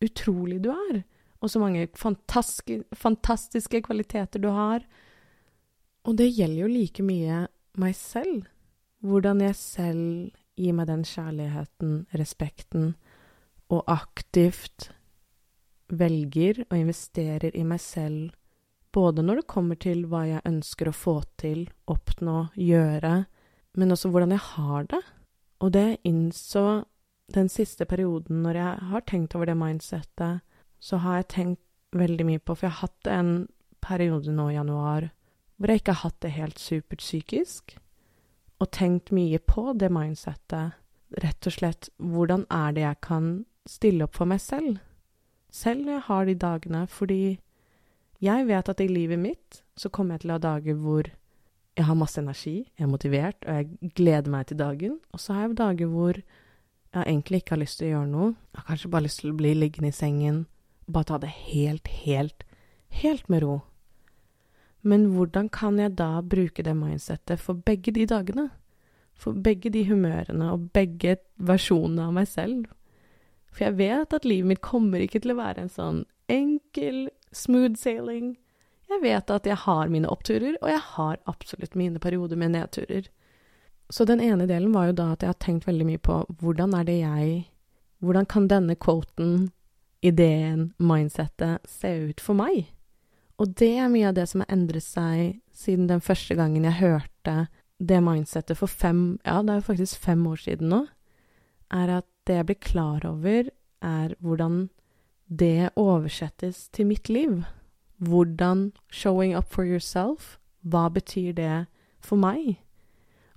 utrolig 0.00 0.62
du 0.64 0.70
er? 0.72 1.02
og 1.38 1.50
så 1.50 1.60
mange 1.62 1.86
fantastiske, 1.94 2.82
fantastiske 2.98 3.82
kvaliteter 3.86 4.42
du 4.42 4.48
har. 4.54 4.82
Og 6.08 6.16
det 6.16 6.30
gjelder 6.32 6.62
jo 6.62 6.72
like 6.72 7.04
mye 7.04 7.42
meg 7.76 7.96
selv. 7.96 8.46
Hvordan 9.04 9.42
jeg 9.44 9.56
selv 9.60 10.30
gir 10.58 10.74
meg 10.74 10.88
den 10.88 11.04
kjærligheten, 11.06 12.06
respekten, 12.16 12.94
og 13.68 13.84
aktivt 13.92 14.88
velger 15.92 16.62
og 16.70 16.78
investerer 16.78 17.52
i 17.52 17.64
meg 17.68 17.82
selv, 17.84 18.32
både 18.92 19.22
når 19.22 19.42
det 19.42 19.50
kommer 19.52 19.76
til 19.76 20.06
hva 20.08 20.24
jeg 20.24 20.46
ønsker 20.48 20.88
å 20.88 20.96
få 20.96 21.18
til, 21.40 21.66
oppnå, 21.92 22.48
gjøre, 22.56 23.12
men 23.76 23.92
også 23.92 24.08
hvordan 24.08 24.32
jeg 24.32 24.44
har 24.54 24.88
det. 24.88 25.02
Og 25.60 25.72
det 25.76 26.00
innså 26.08 26.64
den 27.36 27.52
siste 27.52 27.84
perioden 27.84 28.40
når 28.46 28.62
jeg 28.62 28.88
har 28.94 29.04
tenkt 29.04 29.36
over 29.36 29.52
det 29.52 29.58
mindsettet, 29.60 30.40
så 30.80 31.02
har 31.04 31.20
jeg 31.20 31.30
tenkt 31.34 31.62
veldig 31.92 32.24
mye 32.28 32.40
på 32.40 32.54
For 32.54 32.68
jeg 32.68 32.76
har 32.78 32.88
hatt 32.88 33.12
en 33.12 33.32
periode 33.84 34.32
nå 34.32 34.48
i 34.50 34.56
januar 34.56 35.10
hvor 35.58 35.70
jeg 35.70 35.82
ikke 35.82 35.94
har 35.96 36.08
hatt 36.08 36.20
det 36.22 36.34
helt 36.36 36.62
supert 36.62 37.02
psykisk, 37.02 37.76
og 38.58 38.70
tenkt 38.74 39.12
mye 39.14 39.38
på 39.38 39.72
det 39.78 39.90
mindsettet. 39.94 40.78
Rett 41.22 41.46
og 41.48 41.54
slett, 41.54 41.88
hvordan 41.96 42.44
er 42.52 42.74
det 42.74 42.82
jeg 42.84 43.00
kan 43.06 43.28
stille 43.68 44.06
opp 44.06 44.16
for 44.18 44.28
meg 44.28 44.42
selv? 44.42 44.80
Selv 45.54 45.84
når 45.84 45.92
jeg 45.92 46.06
har 46.08 46.26
de 46.26 46.34
dagene, 46.34 46.82
fordi 46.86 47.38
jeg 48.20 48.48
vet 48.48 48.68
at 48.68 48.82
i 48.82 48.88
livet 48.90 49.18
mitt 49.18 49.62
så 49.78 49.88
kommer 49.88 50.16
jeg 50.16 50.26
til 50.26 50.34
å 50.34 50.36
ha 50.36 50.42
dager 50.42 50.76
hvor 50.82 51.08
jeg 51.78 51.86
har 51.86 51.94
masse 51.94 52.18
energi, 52.18 52.56
jeg 52.74 52.84
er 52.84 52.90
motivert, 52.90 53.46
og 53.46 53.54
jeg 53.60 53.92
gleder 53.94 54.30
meg 54.34 54.48
til 54.50 54.58
dagen. 54.58 54.98
Og 55.14 55.22
så 55.22 55.36
har 55.36 55.46
jeg 55.46 55.58
dager 55.60 55.90
hvor 55.92 56.18
jeg 56.18 57.04
egentlig 57.04 57.42
ikke 57.42 57.54
har 57.54 57.62
lyst 57.62 57.78
til 57.78 57.88
å 57.88 57.92
gjøre 57.92 58.10
noe. 58.10 58.30
Jeg 58.34 58.60
har 58.60 58.68
kanskje 58.72 58.90
bare 58.90 59.06
lyst 59.06 59.22
til 59.22 59.30
å 59.30 59.38
bli 59.38 59.54
liggende 59.54 59.92
i 59.92 59.94
sengen, 59.94 60.46
bare 60.90 61.10
ta 61.12 61.18
det 61.22 61.30
helt, 61.30 61.88
helt, 62.02 62.44
helt 63.02 63.28
med 63.30 63.46
ro. 63.46 63.60
Men 64.82 65.08
hvordan 65.14 65.48
kan 65.50 65.78
jeg 65.80 65.96
da 65.98 66.20
bruke 66.22 66.62
det 66.62 66.74
mindsettet 66.78 67.40
for 67.42 67.58
begge 67.66 67.92
de 67.94 68.06
dagene? 68.06 68.48
For 69.18 69.34
begge 69.34 69.72
de 69.74 69.82
humørene 69.88 70.52
og 70.54 70.68
begge 70.76 71.16
versjonene 71.42 72.06
av 72.06 72.14
meg 72.14 72.28
selv? 72.30 72.68
For 73.50 73.66
jeg 73.66 73.78
vet 73.80 74.14
at 74.14 74.28
livet 74.28 74.52
mitt 74.52 74.62
kommer 74.62 75.02
ikke 75.02 75.22
til 75.24 75.34
å 75.34 75.40
være 75.40 75.64
en 75.64 75.72
sånn 75.72 76.04
enkel, 76.30 77.08
smooth 77.34 77.74
sailing. 77.80 78.36
Jeg 78.88 79.02
vet 79.02 79.30
at 79.34 79.46
jeg 79.48 79.58
har 79.64 79.90
mine 79.92 80.08
oppturer, 80.08 80.54
og 80.62 80.70
jeg 80.70 80.84
har 80.94 81.18
absolutt 81.26 81.74
mine 81.76 81.98
perioder 81.98 82.38
med 82.38 82.54
nedturer. 82.54 83.08
Så 83.90 84.04
den 84.04 84.20
ene 84.20 84.46
delen 84.46 84.72
var 84.72 84.90
jo 84.90 84.98
da 85.00 85.12
at 85.12 85.24
jeg 85.24 85.32
har 85.32 85.42
tenkt 85.42 85.66
veldig 85.66 85.86
mye 85.88 86.00
på 86.04 86.22
hvordan 86.40 86.76
er 86.76 86.88
det 86.88 87.00
jeg 87.02 87.46
Hvordan 87.98 88.28
kan 88.30 88.44
denne 88.46 88.76
quoten 88.78 89.48
ideen, 90.06 90.68
mindsettet, 90.78 91.64
se 91.66 91.90
ut 92.12 92.20
for 92.22 92.38
meg? 92.38 92.68
Og 93.38 93.54
det 93.58 93.70
er 93.78 93.90
mye 93.92 94.08
av 94.10 94.16
det 94.16 94.26
som 94.30 94.42
har 94.42 94.50
endret 94.50 94.84
seg 94.84 95.38
siden 95.54 95.86
den 95.90 96.02
første 96.02 96.34
gangen 96.38 96.66
jeg 96.66 96.80
hørte 96.80 97.36
det 97.78 98.00
mindsettet 98.02 98.58
for 98.58 98.66
fem 98.66 99.20
Ja, 99.22 99.42
det 99.42 99.52
er 99.52 99.60
jo 99.60 99.68
faktisk 99.70 100.02
fem 100.02 100.26
år 100.26 100.40
siden 100.42 100.72
nå. 100.72 100.80
Er 101.70 101.98
at 102.00 102.08
det 102.26 102.40
jeg 102.40 102.46
blir 102.48 102.60
klar 102.60 103.06
over, 103.06 103.50
er 103.82 104.14
hvordan 104.18 104.68
det 105.28 105.70
oversettes 105.76 106.68
til 106.74 106.88
mitt 106.88 107.08
liv. 107.08 107.44
Hvordan 107.98 108.72
showing 108.90 109.36
up 109.36 109.52
for 109.52 109.64
yourself, 109.64 110.38
hva 110.62 110.88
betyr 110.90 111.32
det 111.32 111.66
for 112.00 112.16
meg? 112.16 112.58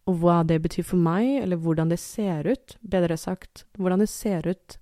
Og 0.10 0.17
hva 0.24 0.41
det 0.48 0.62
betyr 0.63 0.84
for 0.84 0.98
meg, 0.98 1.43
eller 1.43 1.62
hvordan 1.62 1.91
det 1.91 2.00
ser 2.00 2.48
ut, 2.50 2.77
bedre 2.81 3.17
sagt, 3.17 3.65
hvordan 3.77 4.01
det 4.01 4.10
ser 4.10 4.48
ut 4.50 4.77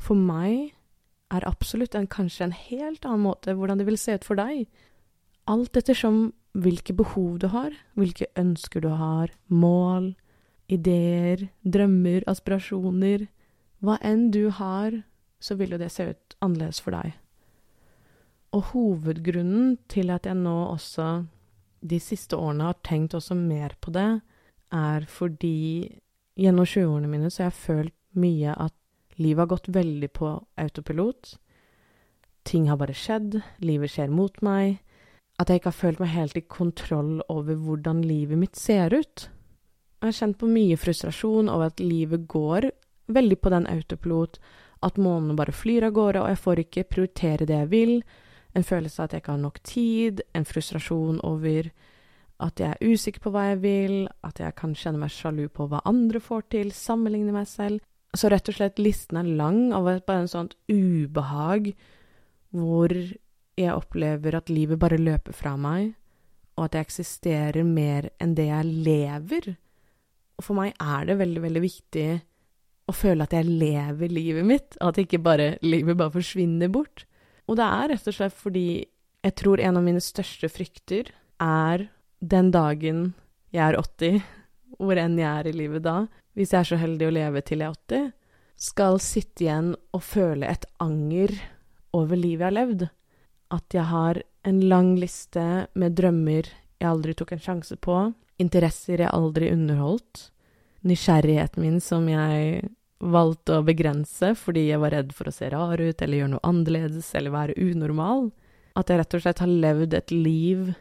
for 0.00 0.18
meg 0.18 0.74
er 1.30 1.46
absolutt 1.48 1.94
en, 1.94 2.08
kanskje 2.10 2.48
en 2.48 2.56
helt 2.56 3.06
annen 3.06 3.24
måte 3.24 3.54
hvordan 3.56 3.80
det 3.80 3.86
vil 3.88 3.98
se 4.00 4.16
ut 4.18 4.26
for 4.26 4.40
deg. 4.40 4.66
Alt 5.50 5.78
ettersom 5.78 6.30
hvilke 6.58 6.94
behov 6.96 7.38
du 7.42 7.48
har, 7.52 7.74
hvilke 7.98 8.26
ønsker 8.38 8.82
du 8.82 8.90
har, 8.98 9.30
mål, 9.46 10.12
ideer, 10.70 11.48
drømmer, 11.62 12.26
aspirasjoner. 12.30 13.28
Hva 13.80 13.96
enn 14.04 14.28
du 14.34 14.50
har, 14.54 15.02
så 15.40 15.56
vil 15.58 15.74
jo 15.74 15.80
det 15.80 15.90
se 15.94 16.10
ut 16.10 16.36
annerledes 16.42 16.82
for 16.82 16.94
deg. 16.94 17.14
Og 18.56 18.72
hovedgrunnen 18.72 19.76
til 19.90 20.10
at 20.10 20.26
jeg 20.26 20.38
nå 20.38 20.56
også 20.72 21.24
de 21.80 22.00
siste 22.02 22.36
årene 22.36 22.66
har 22.68 22.80
tenkt 22.84 23.14
også 23.16 23.36
mer 23.38 23.76
på 23.80 23.94
det, 23.94 24.20
er 24.74 25.06
fordi 25.10 25.88
gjennom 26.38 26.66
20-årene 26.66 27.10
mine 27.10 27.30
så 27.30 27.44
har 27.44 27.50
jeg 27.50 27.62
følt 27.62 27.96
mye 28.20 28.54
at 28.54 28.74
livet 29.20 29.44
har 29.44 29.50
gått 29.52 29.68
veldig 29.68 30.10
på 30.16 30.32
autopilot. 30.60 31.34
Ting 32.48 32.70
har 32.70 32.78
bare 32.80 32.96
skjedd, 32.96 33.40
livet 33.60 33.92
skjer 33.92 34.12
mot 34.12 34.40
meg. 34.44 34.80
At 35.40 35.48
jeg 35.48 35.60
ikke 35.60 35.72
har 35.72 35.80
følt 35.80 36.00
meg 36.02 36.14
helt 36.14 36.36
i 36.36 36.44
kontroll 36.44 37.20
over 37.32 37.56
hvordan 37.56 38.02
livet 38.04 38.40
mitt 38.40 38.56
ser 38.60 38.92
ut. 38.92 39.28
Jeg 40.00 40.08
har 40.08 40.16
kjent 40.16 40.38
på 40.40 40.48
mye 40.48 40.78
frustrasjon 40.80 41.52
over 41.52 41.68
at 41.68 41.80
livet 41.84 42.26
går 42.28 42.70
veldig 43.12 43.38
på 43.40 43.52
den 43.52 43.66
autopilot, 43.68 44.38
at 44.80 44.96
månedene 44.96 45.36
bare 45.36 45.52
flyr 45.52 45.84
av 45.88 45.94
gårde, 45.96 46.22
og 46.22 46.30
jeg 46.30 46.40
får 46.40 46.62
ikke 46.64 46.88
prioritere 46.88 47.48
det 47.48 47.58
jeg 47.58 47.70
vil. 47.72 47.94
En 48.56 48.64
følelse 48.64 49.02
av 49.02 49.08
at 49.08 49.12
jeg 49.12 49.24
ikke 49.24 49.34
har 49.34 49.42
nok 49.42 49.60
tid, 49.66 50.22
en 50.34 50.48
frustrasjon 50.48 51.20
over 51.26 51.68
at 52.40 52.60
jeg 52.60 52.72
er 52.72 52.92
usikker 52.92 53.20
på 53.20 53.32
hva 53.34 53.50
jeg 53.50 53.60
vil, 53.64 53.96
at 54.24 54.40
jeg 54.40 54.56
kan 54.56 54.72
kjenne 54.72 55.02
meg 55.02 55.12
sjalu 55.12 55.44
på 55.52 55.66
hva 55.68 55.82
andre 55.88 56.22
får 56.24 56.46
til, 56.56 56.72
sammenligne 56.72 57.34
meg 57.36 57.48
selv. 57.50 57.84
Så 58.16 58.30
rett 58.30 58.48
og 58.50 58.56
slett 58.56 58.80
listen 58.82 59.20
er 59.20 59.28
lang 59.38 59.70
av 59.76 59.86
bare 59.86 60.24
en 60.24 60.30
sånt 60.30 60.56
ubehag 60.70 61.72
hvor 62.50 62.90
jeg 62.90 63.74
opplever 63.74 64.34
at 64.34 64.50
livet 64.50 64.80
bare 64.80 64.98
løper 64.98 65.34
fra 65.36 65.54
meg, 65.60 65.92
og 66.58 66.66
at 66.66 66.76
jeg 66.76 66.88
eksisterer 66.88 67.66
mer 67.66 68.08
enn 68.22 68.34
det 68.34 68.48
jeg 68.48 68.72
lever. 68.88 69.52
Og 70.40 70.46
for 70.46 70.58
meg 70.58 70.74
er 70.80 71.06
det 71.06 71.20
veldig, 71.20 71.44
veldig 71.44 71.62
viktig 71.62 72.08
å 72.90 72.96
føle 72.96 73.26
at 73.26 73.36
jeg 73.36 73.46
lever 73.46 74.10
livet 74.10 74.46
mitt, 74.46 74.78
at 74.82 74.98
ikke 74.98 75.22
bare 75.22 75.52
livet 75.62 75.98
bare 76.00 76.16
forsvinner 76.16 76.72
bort. 76.72 77.04
Og 77.46 77.58
det 77.60 77.66
er 77.66 77.92
rett 77.92 78.10
og 78.10 78.16
slett 78.16 78.36
fordi 78.36 78.66
jeg 79.20 79.36
tror 79.38 79.60
en 79.62 79.78
av 79.78 79.84
mine 79.84 80.02
største 80.02 80.48
frykter 80.50 81.12
er 81.44 81.86
den 82.20 82.50
dagen 82.54 83.12
jeg 83.54 83.62
er 83.66 83.78
80, 83.78 84.20
hvor 84.80 84.98
enn 85.00 85.18
jeg 85.20 85.28
er 85.28 85.48
i 85.50 85.54
livet 85.56 85.84
da, 85.84 86.04
hvis 86.40 86.54
jeg 86.54 86.62
er 86.62 86.70
så 86.70 86.80
heldig 86.80 87.06
å 87.06 87.12
leve 87.12 87.42
til 87.44 87.60
jeg 87.60 87.68
er 87.68 87.76
80, 87.76 88.08
skal 88.60 88.98
sitte 89.00 89.44
igjen 89.44 89.74
og 89.96 90.02
føle 90.04 90.48
et 90.48 90.64
anger 90.80 91.34
over 91.96 92.16
livet 92.16 92.40
jeg 92.40 92.48
har 92.48 92.56
levd. 92.56 92.88
At 93.52 93.76
jeg 93.76 93.86
har 93.90 94.22
en 94.48 94.60
lang 94.72 94.94
liste 95.00 95.44
med 95.76 95.96
drømmer 95.98 96.48
jeg 96.80 96.88
aldri 96.88 97.12
tok 97.16 97.34
en 97.36 97.42
sjanse 97.44 97.76
på, 97.76 97.96
interesser 98.40 99.02
jeg 99.04 99.12
aldri 99.12 99.50
underholdt, 99.52 100.30
nysgjerrigheten 100.88 101.60
min 101.60 101.80
som 101.84 102.06
jeg 102.08 102.70
valgte 103.00 103.58
å 103.58 103.64
begrense 103.64 104.32
fordi 104.36 104.66
jeg 104.70 104.80
var 104.80 104.94
redd 104.96 105.12
for 105.16 105.28
å 105.28 105.34
se 105.34 105.48
rar 105.52 105.80
ut 105.80 106.00
eller 106.00 106.22
gjøre 106.22 106.32
noe 106.36 106.46
annerledes 106.48 107.10
eller 107.16 107.34
være 107.34 107.56
unormal. 107.60 108.30
At 108.80 108.88
jeg 108.88 109.00
rett 109.00 109.16
og 109.16 109.24
slett 109.24 109.42
har 109.44 109.52
levd 109.66 109.96
et 109.98 110.14
liv 110.14 110.72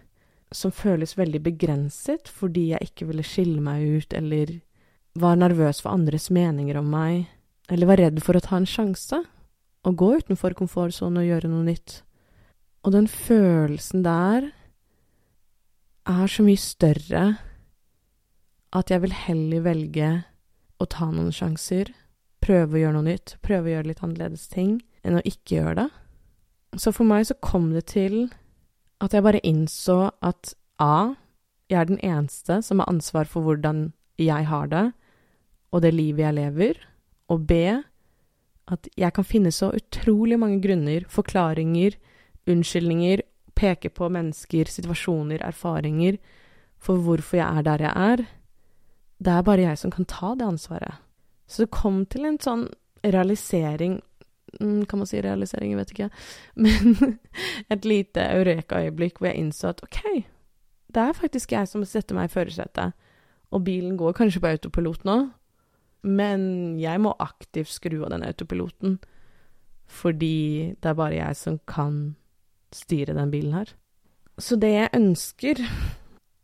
som 0.56 0.72
føles 0.74 1.18
veldig 1.20 1.42
begrenset 1.46 2.32
fordi 2.32 2.70
jeg 2.72 2.92
ikke 2.92 3.10
ville 3.12 3.28
skille 3.28 3.60
meg 3.64 4.00
ut 4.00 4.16
eller 4.16 4.56
var 5.22 5.40
nervøs 5.40 5.82
for 5.84 5.94
andres 5.94 6.30
meninger 6.34 6.80
om 6.80 6.90
meg, 6.94 7.28
eller 7.70 7.90
var 7.90 8.02
redd 8.02 8.22
for 8.26 8.38
å 8.38 8.44
ta 8.44 8.58
en 8.58 8.70
sjanse 8.70 9.22
og 9.88 10.00
gå 10.00 10.10
utenfor 10.22 10.56
komfortsonen 10.58 11.22
og 11.22 11.30
gjøre 11.30 11.52
noe 11.52 11.68
nytt. 11.68 12.02
Og 12.84 12.96
den 12.96 13.08
følelsen 13.12 14.04
der 14.06 14.50
er 16.10 16.32
så 16.32 16.44
mye 16.44 16.60
større 16.60 17.24
at 18.76 18.92
jeg 18.92 19.04
vil 19.04 19.16
heller 19.16 19.66
velge 19.66 20.12
å 20.80 20.88
ta 20.90 21.10
noen 21.12 21.34
sjanser 21.36 21.92
prøve 22.44 22.78
å 22.78 22.84
gjøre 22.84 22.98
noe 22.98 23.08
nytt, 23.12 23.36
prøve 23.46 23.70
å 23.70 23.74
gjøre 23.76 23.92
litt 23.92 24.04
annerledes 24.06 24.48
ting, 24.52 24.80
enn 25.04 25.20
å 25.20 25.26
ikke 25.28 25.60
gjøre 25.60 25.76
det. 25.84 25.88
Så 26.80 26.94
for 26.96 27.08
meg 27.10 27.28
så 27.28 27.38
kom 27.42 27.72
det 27.74 27.88
til 27.94 28.30
at 29.04 29.16
jeg 29.16 29.26
bare 29.26 29.44
innså 29.48 30.12
at 30.26 30.54
A. 30.80 31.16
Jeg 31.70 31.82
er 31.82 31.90
den 31.90 32.02
eneste 32.06 32.62
som 32.66 32.82
har 32.82 32.90
ansvar 32.92 33.28
for 33.30 33.46
hvordan 33.46 33.92
jeg 34.20 34.48
har 34.50 34.70
det, 34.72 34.86
og 35.72 35.84
det 35.84 35.94
livet 35.94 36.26
jeg 36.26 36.38
lever, 36.38 36.82
og 37.30 37.46
B. 37.48 37.52
At 38.70 38.88
jeg 38.98 39.14
kan 39.14 39.26
finne 39.26 39.52
så 39.52 39.72
utrolig 39.74 40.38
mange 40.40 40.62
grunner, 40.62 41.06
forklaringer, 41.10 41.96
unnskyldninger, 42.50 43.24
peke 43.58 43.90
på 43.90 44.10
mennesker, 44.14 44.70
situasjoner, 44.70 45.42
erfaringer 45.46 46.20
for 46.80 47.02
hvorfor 47.04 47.40
jeg 47.40 47.58
er 47.58 47.66
der 47.66 47.84
jeg 47.84 47.94
er. 47.96 48.26
Det 49.20 49.34
er 49.34 49.42
bare 49.44 49.66
jeg 49.68 49.78
som 49.82 49.92
kan 49.92 50.06
ta 50.06 50.34
det 50.38 50.48
ansvaret. 50.48 51.02
Så 51.48 51.66
det 51.66 51.74
kom 51.76 52.06
til 52.06 52.28
en 52.30 52.38
sånn 52.40 52.68
realisering 53.04 53.98
mm, 54.60 54.86
Kan 54.86 55.00
man 55.02 55.08
si 55.10 55.22
realisering? 55.22 55.72
Jeg 55.74 55.80
vet 55.80 55.94
ikke. 55.96 56.10
Men 56.64 57.18
et 57.74 57.86
lite 57.86 58.22
eureka-øyeblikk 58.38 59.20
hvor 59.20 59.32
jeg 59.32 59.42
innså 59.42 59.74
at 59.74 59.84
OK, 59.84 60.00
det 60.94 61.04
er 61.04 61.18
faktisk 61.18 61.54
jeg 61.54 61.68
som 61.68 61.86
setter 61.86 62.18
meg 62.18 62.30
i 62.30 62.34
førersetet. 62.34 62.96
Og 63.50 63.64
bilen 63.66 63.98
går 63.98 64.14
kanskje 64.18 64.42
på 64.44 64.52
autopilot 64.54 65.06
nå, 65.10 65.18
men 66.02 66.42
jeg 66.80 67.02
må 67.04 67.14
aktivt 67.20 67.72
skru 67.74 68.04
av 68.04 68.14
den 68.14 68.26
autopiloten. 68.28 69.00
Fordi 69.90 70.76
det 70.78 70.92
er 70.92 70.98
bare 70.98 71.18
jeg 71.18 71.38
som 71.38 71.60
kan 71.68 72.16
styre 72.76 73.16
den 73.18 73.32
bilen 73.34 73.56
her. 73.58 73.74
Så 74.40 74.56
det 74.56 74.70
jeg 74.72 74.94
ønsker, 74.96 75.64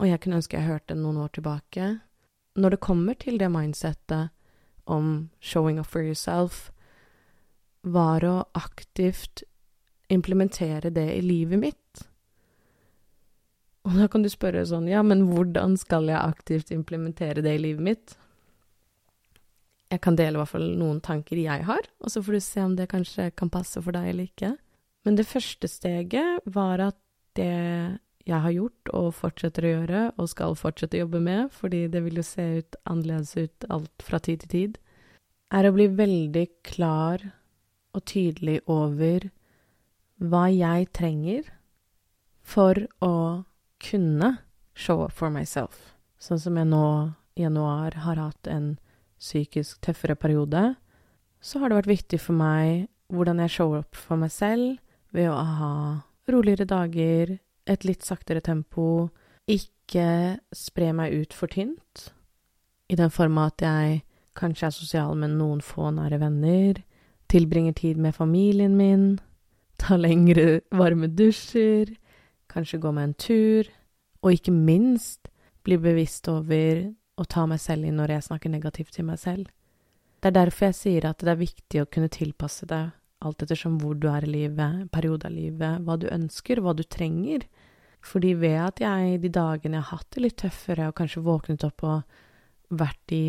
og 0.02 0.08
jeg 0.10 0.20
kunne 0.22 0.42
ønske 0.42 0.58
jeg 0.58 0.68
hørte 0.68 0.98
noen 0.98 1.22
år 1.24 1.32
tilbake, 1.38 1.92
når 2.56 2.76
det 2.76 2.84
kommer 2.84 3.14
til 3.20 3.38
det 3.40 3.52
mindsettet 3.52 4.32
om 4.86 5.30
showing 5.40 5.80
up 5.80 5.88
for 5.88 6.04
yourself, 6.04 6.72
var 7.86 8.26
å 8.26 8.36
aktivt 8.58 9.44
implementere 10.10 10.90
det 10.94 11.08
i 11.16 11.22
livet 11.22 11.62
mitt. 11.62 12.06
Og 13.86 14.00
da 14.00 14.08
kan 14.10 14.26
du 14.26 14.30
spørre 14.34 14.66
sånn, 14.66 14.88
ja, 14.90 15.04
men 15.06 15.28
hvordan 15.30 15.76
skal 15.78 16.10
jeg 16.10 16.18
aktivt 16.18 16.72
implementere 16.74 17.44
det 17.46 17.58
i 17.58 17.62
livet 17.68 17.86
mitt? 17.86 18.16
Jeg 19.96 20.02
kan 20.04 20.18
dele 20.20 20.36
i 20.36 20.42
hvert 20.42 20.52
fall 20.52 20.66
noen 20.76 21.00
tanker 21.04 21.40
jeg 21.40 21.64
har, 21.64 21.86
og 22.04 22.12
så 22.12 22.20
får 22.24 22.36
du 22.36 22.44
se 22.44 22.64
om 22.66 22.74
det 22.76 22.90
kanskje 22.92 23.30
kan 23.40 23.52
passe 23.54 23.80
for 23.80 23.96
deg 23.96 24.10
eller 24.12 24.28
ikke. 24.28 24.56
Men 25.08 25.16
det 25.16 25.28
første 25.30 25.70
steget 25.72 26.44
var 26.52 26.84
at 26.84 26.98
det 27.40 27.52
jeg 28.26 28.42
har 28.42 28.54
gjort 28.56 28.92
og 28.98 29.08
fortsetter 29.14 29.68
å 29.68 29.72
gjøre 29.72 30.02
og 30.18 30.30
skal 30.32 30.58
fortsette 30.58 30.98
å 30.98 31.04
jobbe 31.04 31.22
med, 31.24 31.52
fordi 31.54 31.86
det 31.94 32.02
vil 32.04 32.20
jo 32.20 32.26
se 32.26 32.46
ut 32.60 32.78
annerledes 32.90 33.36
ut 33.38 33.68
alt 33.72 34.06
fra 34.06 34.20
tid 34.20 34.44
til 34.44 34.52
tid, 34.52 34.80
er 35.54 35.68
å 35.70 35.76
bli 35.76 35.86
veldig 35.94 36.46
klar 36.66 37.22
og 37.96 38.04
tydelig 38.10 38.60
over 38.66 39.30
hva 40.20 40.48
jeg 40.50 40.90
trenger 40.98 41.52
for 42.46 42.82
å 43.06 43.46
kunne 43.86 44.32
show 44.74 45.06
up 45.06 45.14
for 45.14 45.30
myself. 45.30 45.94
Sånn 46.18 46.42
som 46.42 46.58
jeg 46.58 46.68
nå 46.72 46.88
i 47.38 47.46
januar 47.46 48.02
har 48.08 48.20
hatt 48.20 48.50
en 48.50 48.74
psykisk 49.20 49.82
tøffere 49.86 50.16
periode, 50.16 50.76
så 51.42 51.60
har 51.60 51.70
det 51.70 51.80
vært 51.80 51.94
viktig 51.94 52.20
for 52.22 52.38
meg 52.38 52.88
hvordan 53.14 53.40
jeg 53.44 53.54
shower 53.54 53.84
up 53.86 53.98
for 53.98 54.20
meg 54.20 54.34
selv 54.34 54.80
ved 55.16 55.30
å 55.30 55.38
ha 55.38 55.74
roligere 56.32 56.66
dager, 56.68 57.38
et 57.66 57.86
litt 57.86 58.06
saktere 58.06 58.42
tempo, 58.46 59.10
ikke 59.46 60.38
spre 60.54 60.92
meg 60.94 61.14
ut 61.14 61.34
for 61.34 61.50
tynt, 61.50 62.10
i 62.90 62.98
den 62.98 63.14
form 63.14 63.38
at 63.42 63.62
jeg 63.62 64.02
kanskje 64.38 64.68
er 64.68 64.76
sosial 64.76 65.16
med 65.18 65.38
noen 65.38 65.62
få 65.64 65.92
nære 65.96 66.20
venner, 66.22 66.82
tilbringer 67.32 67.74
tid 67.78 68.02
med 68.02 68.18
familien 68.18 68.76
min, 68.78 69.08
tar 69.82 70.02
lengre 70.02 70.62
varme 70.74 71.10
dusjer, 71.14 71.96
kanskje 72.52 72.82
gå 72.82 72.92
med 72.92 73.10
en 73.10 73.18
tur, 73.20 73.72
og 74.22 74.34
ikke 74.34 74.54
minst 74.54 75.30
bli 75.66 75.78
bevisst 75.82 76.28
over 76.30 76.86
å 77.16 77.26
ta 77.30 77.46
meg 77.48 77.62
selv 77.64 77.88
inn 77.88 77.98
når 78.00 78.18
jeg 78.18 78.28
snakker 78.30 78.52
negativt 78.52 78.96
til 78.98 79.08
meg 79.08 79.20
selv. 79.22 79.50
Det 80.20 80.32
er 80.32 80.38
derfor 80.40 80.70
jeg 80.70 80.78
sier 80.80 81.08
at 81.10 81.22
det 81.22 81.32
er 81.32 81.42
viktig 81.42 81.82
å 81.82 81.90
kunne 81.92 82.12
tilpasse 82.12 82.68
deg 82.70 82.94
alt 83.26 83.44
ettersom 83.46 83.78
hvor 83.82 83.96
du 83.98 84.08
er 84.12 84.26
i 84.26 84.32
livet, 84.32 84.88
periode 84.94 85.30
av 85.30 85.34
livet, 85.34 85.82
hva 85.86 85.98
du 86.00 86.08
ønsker, 86.12 86.62
hva 86.62 86.76
du 86.78 86.84
trenger. 86.84 87.46
Fordi 88.06 88.36
ved 88.38 88.58
at 88.62 88.82
jeg 88.84 89.20
de 89.24 89.32
dagene 89.34 89.80
jeg 89.80 89.88
har 89.88 90.00
hatt 90.00 90.10
det 90.16 90.24
litt 90.26 90.38
tøffere, 90.42 90.90
og 90.90 90.98
kanskje 91.00 91.26
våknet 91.26 91.66
opp 91.66 91.86
og 91.88 92.76
vært 92.76 93.14
i 93.16 93.26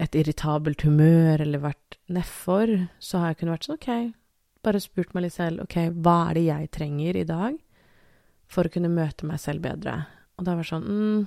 et 0.00 0.16
irritabelt 0.16 0.82
humør 0.86 1.42
eller 1.44 1.62
vært 1.62 1.98
nedfor, 2.10 2.72
så 2.98 3.20
har 3.20 3.32
jeg 3.32 3.40
kunnet 3.40 3.56
vært 3.58 3.68
sånn 3.68 3.78
OK, 3.78 3.90
bare 4.64 4.82
spurt 4.82 5.12
meg 5.14 5.26
litt 5.26 5.36
selv 5.36 5.64
OK, 5.64 5.76
hva 6.00 6.16
er 6.30 6.38
det 6.38 6.46
jeg 6.46 6.70
trenger 6.76 7.18
i 7.20 7.26
dag 7.28 7.58
for 8.50 8.66
å 8.66 8.72
kunne 8.72 8.92
møte 8.92 9.28
meg 9.28 9.42
selv 9.42 9.66
bedre? 9.66 9.98
Og 10.38 10.46
da 10.46 10.56
var 10.56 10.64
det 10.64 10.72
sånn 10.72 10.88
mm, 10.88 11.20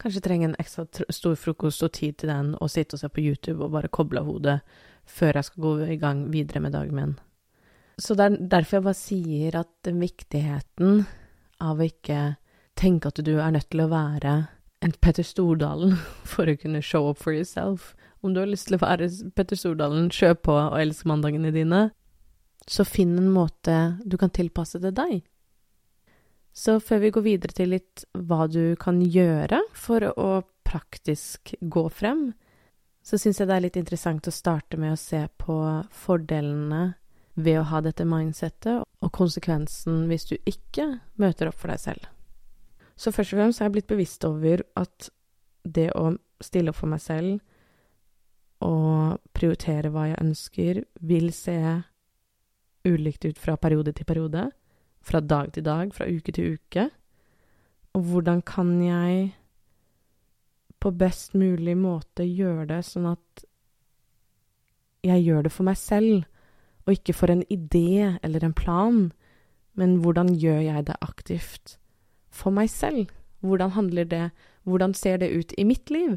Kanskje 0.00 0.22
trenger 0.24 0.50
en 0.50 0.58
ekstra 0.58 0.86
stor 1.14 1.36
frokost 1.38 1.84
og 1.86 1.92
tid 1.94 2.18
til 2.18 2.32
den, 2.32 2.54
og 2.58 2.70
sitte 2.72 2.96
og 2.96 3.02
se 3.02 3.08
på 3.08 3.22
YouTube 3.22 3.62
og 3.64 3.76
bare 3.76 3.92
koble 3.92 4.20
av 4.20 4.28
hodet 4.30 4.58
før 5.04 5.38
jeg 5.38 5.48
skal 5.50 5.64
gå 5.64 5.74
i 5.94 6.00
gang 6.00 6.24
videre 6.32 6.62
med 6.64 6.74
dagen 6.74 6.96
min. 6.96 7.14
Så 8.00 8.16
det 8.18 8.24
er 8.26 8.38
derfor 8.56 8.78
jeg 8.78 8.86
bare 8.88 8.98
sier 8.98 9.58
at 9.60 9.90
viktigheten 10.00 11.04
av 11.62 11.78
å 11.78 11.86
ikke 11.86 12.22
tenke 12.78 13.10
at 13.10 13.20
du 13.22 13.36
er 13.36 13.52
nødt 13.54 13.68
til 13.70 13.84
å 13.84 13.90
være 13.92 14.34
en 14.84 14.94
Petter 15.00 15.26
Stordalen 15.26 15.94
for 16.32 16.50
å 16.50 16.56
kunne 16.60 16.82
show 16.82 17.08
up 17.10 17.20
for 17.22 17.36
yourself. 17.36 17.92
Om 18.24 18.34
du 18.34 18.40
har 18.40 18.50
lyst 18.50 18.70
til 18.70 18.78
å 18.78 18.82
være 18.82 19.10
Petter 19.36 19.60
Stordalen, 19.60 20.10
kjøp 20.10 20.46
på 20.48 20.56
og 20.56 20.80
elsk 20.80 21.06
mandagene 21.08 21.52
dine, 21.54 21.86
så 22.66 22.86
finn 22.88 23.14
en 23.20 23.30
måte 23.32 23.98
du 24.08 24.16
kan 24.20 24.32
tilpasse 24.32 24.80
til 24.80 24.94
deg. 24.96 25.22
Så 26.54 26.78
før 26.80 27.02
vi 27.02 27.10
går 27.10 27.24
videre 27.26 27.54
til 27.56 27.72
litt 27.74 28.04
hva 28.14 28.46
du 28.46 28.76
kan 28.78 29.00
gjøre 29.02 29.58
for 29.74 30.06
å 30.14 30.28
praktisk 30.64 31.54
gå 31.60 31.88
frem, 31.90 32.28
så 33.04 33.18
syns 33.20 33.40
jeg 33.40 33.50
det 33.50 33.56
er 33.56 33.64
litt 33.66 33.78
interessant 33.80 34.28
å 34.30 34.32
starte 34.32 34.78
med 34.80 34.94
å 34.94 35.00
se 35.00 35.26
på 35.42 35.56
fordelene 35.92 36.94
ved 37.34 37.58
å 37.58 37.66
ha 37.68 37.80
dette 37.82 38.06
mindsettet, 38.06 38.84
og 38.86 39.12
konsekvensen 39.12 40.06
hvis 40.08 40.28
du 40.30 40.36
ikke 40.48 40.86
møter 41.20 41.50
opp 41.50 41.58
for 41.58 41.74
deg 41.74 41.82
selv. 41.82 42.06
Så 42.96 43.10
først 43.10 43.34
og 43.34 43.40
fremst 43.40 43.60
har 43.60 43.68
jeg 43.68 43.74
blitt 43.74 43.90
bevisst 43.90 44.24
over 44.24 44.62
at 44.78 45.10
det 45.64 45.90
å 45.98 46.14
stille 46.44 46.70
opp 46.70 46.78
for 46.78 46.92
meg 46.92 47.02
selv 47.02 47.42
og 48.64 49.18
prioritere 49.36 49.90
hva 49.92 50.06
jeg 50.08 50.22
ønsker, 50.22 50.82
vil 51.02 51.32
se 51.34 51.58
ulikt 52.86 53.26
ut 53.26 53.40
fra 53.40 53.58
periode 53.60 53.92
til 53.96 54.06
periode, 54.08 54.46
fra 55.04 55.20
dag 55.20 55.52
til 55.52 55.64
dag, 55.66 55.92
fra 55.94 56.08
uke 56.08 56.32
til 56.32 56.56
uke. 56.56 56.88
Og 57.94 58.06
hvordan 58.10 58.42
kan 58.42 58.76
jeg 58.82 59.34
på 60.80 60.90
best 60.90 61.34
mulig 61.34 61.76
måte 61.80 62.26
gjøre 62.26 62.66
det 62.68 62.82
sånn 62.84 63.06
at 63.14 63.44
jeg 65.04 65.24
gjør 65.24 65.44
det 65.46 65.52
for 65.52 65.68
meg 65.68 65.78
selv, 65.80 66.24
og 66.84 66.96
ikke 66.96 67.14
for 67.16 67.32
en 67.32 67.44
idé 67.52 68.16
eller 68.24 68.44
en 68.44 68.56
plan, 68.56 69.06
men 69.74 69.98
hvordan 70.02 70.34
gjør 70.36 70.60
jeg 70.64 70.86
det 70.88 70.96
aktivt 71.04 71.76
for 72.32 72.52
meg 72.54 72.68
selv? 72.72 73.12
Hvordan 73.44 73.76
handler 73.76 74.04
det 74.04 74.26
Hvordan 74.64 74.94
ser 74.96 75.18
det 75.20 75.28
ut 75.28 75.52
i 75.60 75.64
mitt 75.64 75.90
liv? 75.92 76.16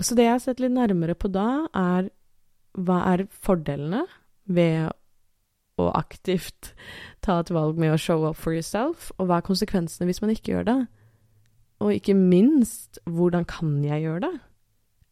Så 0.00 0.14
det 0.16 0.24
jeg 0.24 0.32
har 0.32 0.40
sett 0.40 0.60
litt 0.62 0.72
nærmere 0.72 1.12
på 1.12 1.28
da, 1.28 1.66
er 1.76 2.08
hva 2.72 3.02
er 3.12 3.26
fordelene 3.28 4.06
ved 4.48 4.88
å 5.82 5.92
aktivt 5.98 6.72
ta 7.24 7.40
et 7.40 7.52
valg 7.54 7.78
med 7.80 7.94
å 7.94 8.00
show 8.00 8.24
up 8.28 8.38
for 8.38 8.54
yourself, 8.56 9.10
og 9.18 9.28
hva 9.28 9.40
er 9.40 9.46
konsekvensene 9.46 10.08
hvis 10.08 10.22
man 10.22 10.32
ikke 10.34 10.54
gjør 10.54 10.68
det? 10.68 10.78
Og 11.82 11.96
ikke 11.96 12.14
minst, 12.18 13.00
hvordan 13.10 13.46
kan 13.48 13.80
jeg 13.84 14.04
gjøre 14.04 14.28
det? 14.28 14.34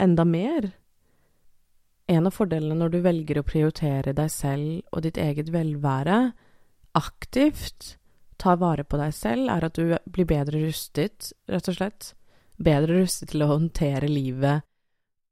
Enda 0.01 0.27
mer? 0.27 0.71
En 2.11 2.27
av 2.27 2.35
fordelene 2.35 2.79
når 2.79 2.95
du 2.95 3.01
velger 3.05 3.41
å 3.41 3.47
prioritere 3.47 4.15
deg 4.17 4.31
selv 4.33 4.95
og 4.95 5.05
ditt 5.07 5.19
eget 5.21 5.51
velvære 5.55 6.21
aktivt, 6.99 7.97
tar 8.41 8.59
vare 8.59 8.87
på 8.87 8.99
deg 8.99 9.13
selv, 9.15 9.51
er 9.53 9.67
at 9.67 9.77
du 9.77 9.95
blir 10.11 10.27
bedre 10.27 10.65
rustet, 10.65 11.31
rett 11.51 11.71
og 11.71 11.77
slett. 11.77 12.15
Bedre 12.61 13.03
rustet 13.03 13.31
til 13.35 13.45
å 13.45 13.53
håndtere 13.53 14.09
livet 14.11 14.67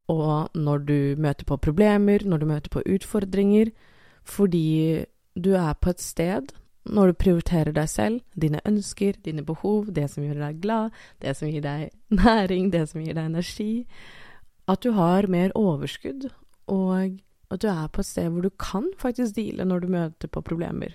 og 0.09 0.57
når 0.57 0.85
du 0.89 0.99
møter 1.21 1.45
på 1.45 1.59
problemer, 1.61 2.25
når 2.25 2.41
du 2.41 2.47
møter 2.49 2.73
på 2.73 2.83
utfordringer, 2.97 3.71
fordi 4.25 5.05
du 5.43 5.55
er 5.57 5.75
på 5.79 5.93
et 5.95 6.03
sted 6.03 6.53
når 6.89 7.11
du 7.11 7.19
prioriterer 7.21 7.75
deg 7.77 7.89
selv, 7.91 8.23
dine 8.33 8.63
ønsker, 8.69 9.19
dine 9.25 9.45
behov, 9.45 9.91
det 9.93 10.07
som 10.11 10.25
gjør 10.25 10.41
deg 10.41 10.61
glad, 10.63 10.95
det 11.21 11.35
som 11.37 11.51
gir 11.51 11.65
deg 11.65 11.91
næring, 12.23 12.71
det 12.73 12.87
som 12.89 13.03
gir 13.03 13.17
deg 13.17 13.29
energi, 13.29 13.87
at 14.69 14.85
du 14.85 14.93
har 14.97 15.29
mer 15.29 15.53
overskudd 15.57 16.31
og 16.69 17.19
at 17.49 17.61
du 17.65 17.69
er 17.71 17.89
på 17.93 18.03
et 18.05 18.09
sted 18.09 18.29
hvor 18.29 18.45
du 18.45 18.51
kan 18.61 18.89
faktisk 19.01 19.37
deale 19.39 19.65
når 19.69 19.85
du 19.85 19.93
møter 19.93 20.33
på 20.33 20.45
problemer. 20.45 20.93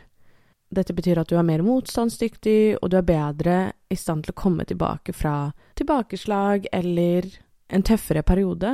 Dette 0.73 0.93
betyr 0.93 1.21
at 1.21 1.29
du 1.29 1.37
er 1.37 1.45
mer 1.45 1.61
motstandsdyktig, 1.65 2.79
og 2.81 2.89
du 2.89 2.97
er 2.97 3.05
bedre 3.05 3.57
i 3.93 3.97
stand 3.97 4.25
til 4.25 4.33
å 4.33 4.39
komme 4.41 4.65
tilbake 4.65 5.13
fra 5.13 5.51
tilbakeslag 5.77 6.65
eller 6.73 7.27
en 7.73 7.85
tøffere 7.85 8.23
periode. 8.25 8.71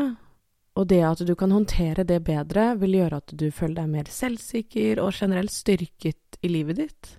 Og 0.80 0.88
det 0.88 1.02
at 1.04 1.22
du 1.28 1.34
kan 1.36 1.52
håndtere 1.52 2.06
det 2.08 2.22
bedre, 2.24 2.72
vil 2.80 2.96
gjøre 3.02 3.20
at 3.20 3.34
du 3.36 3.50
føler 3.52 3.82
deg 3.82 3.90
mer 3.92 4.12
selvsikker 4.14 5.02
og 5.04 5.12
generelt 5.12 5.52
styrket 5.52 6.40
i 6.40 6.52
livet 6.52 6.80
ditt. 6.80 7.16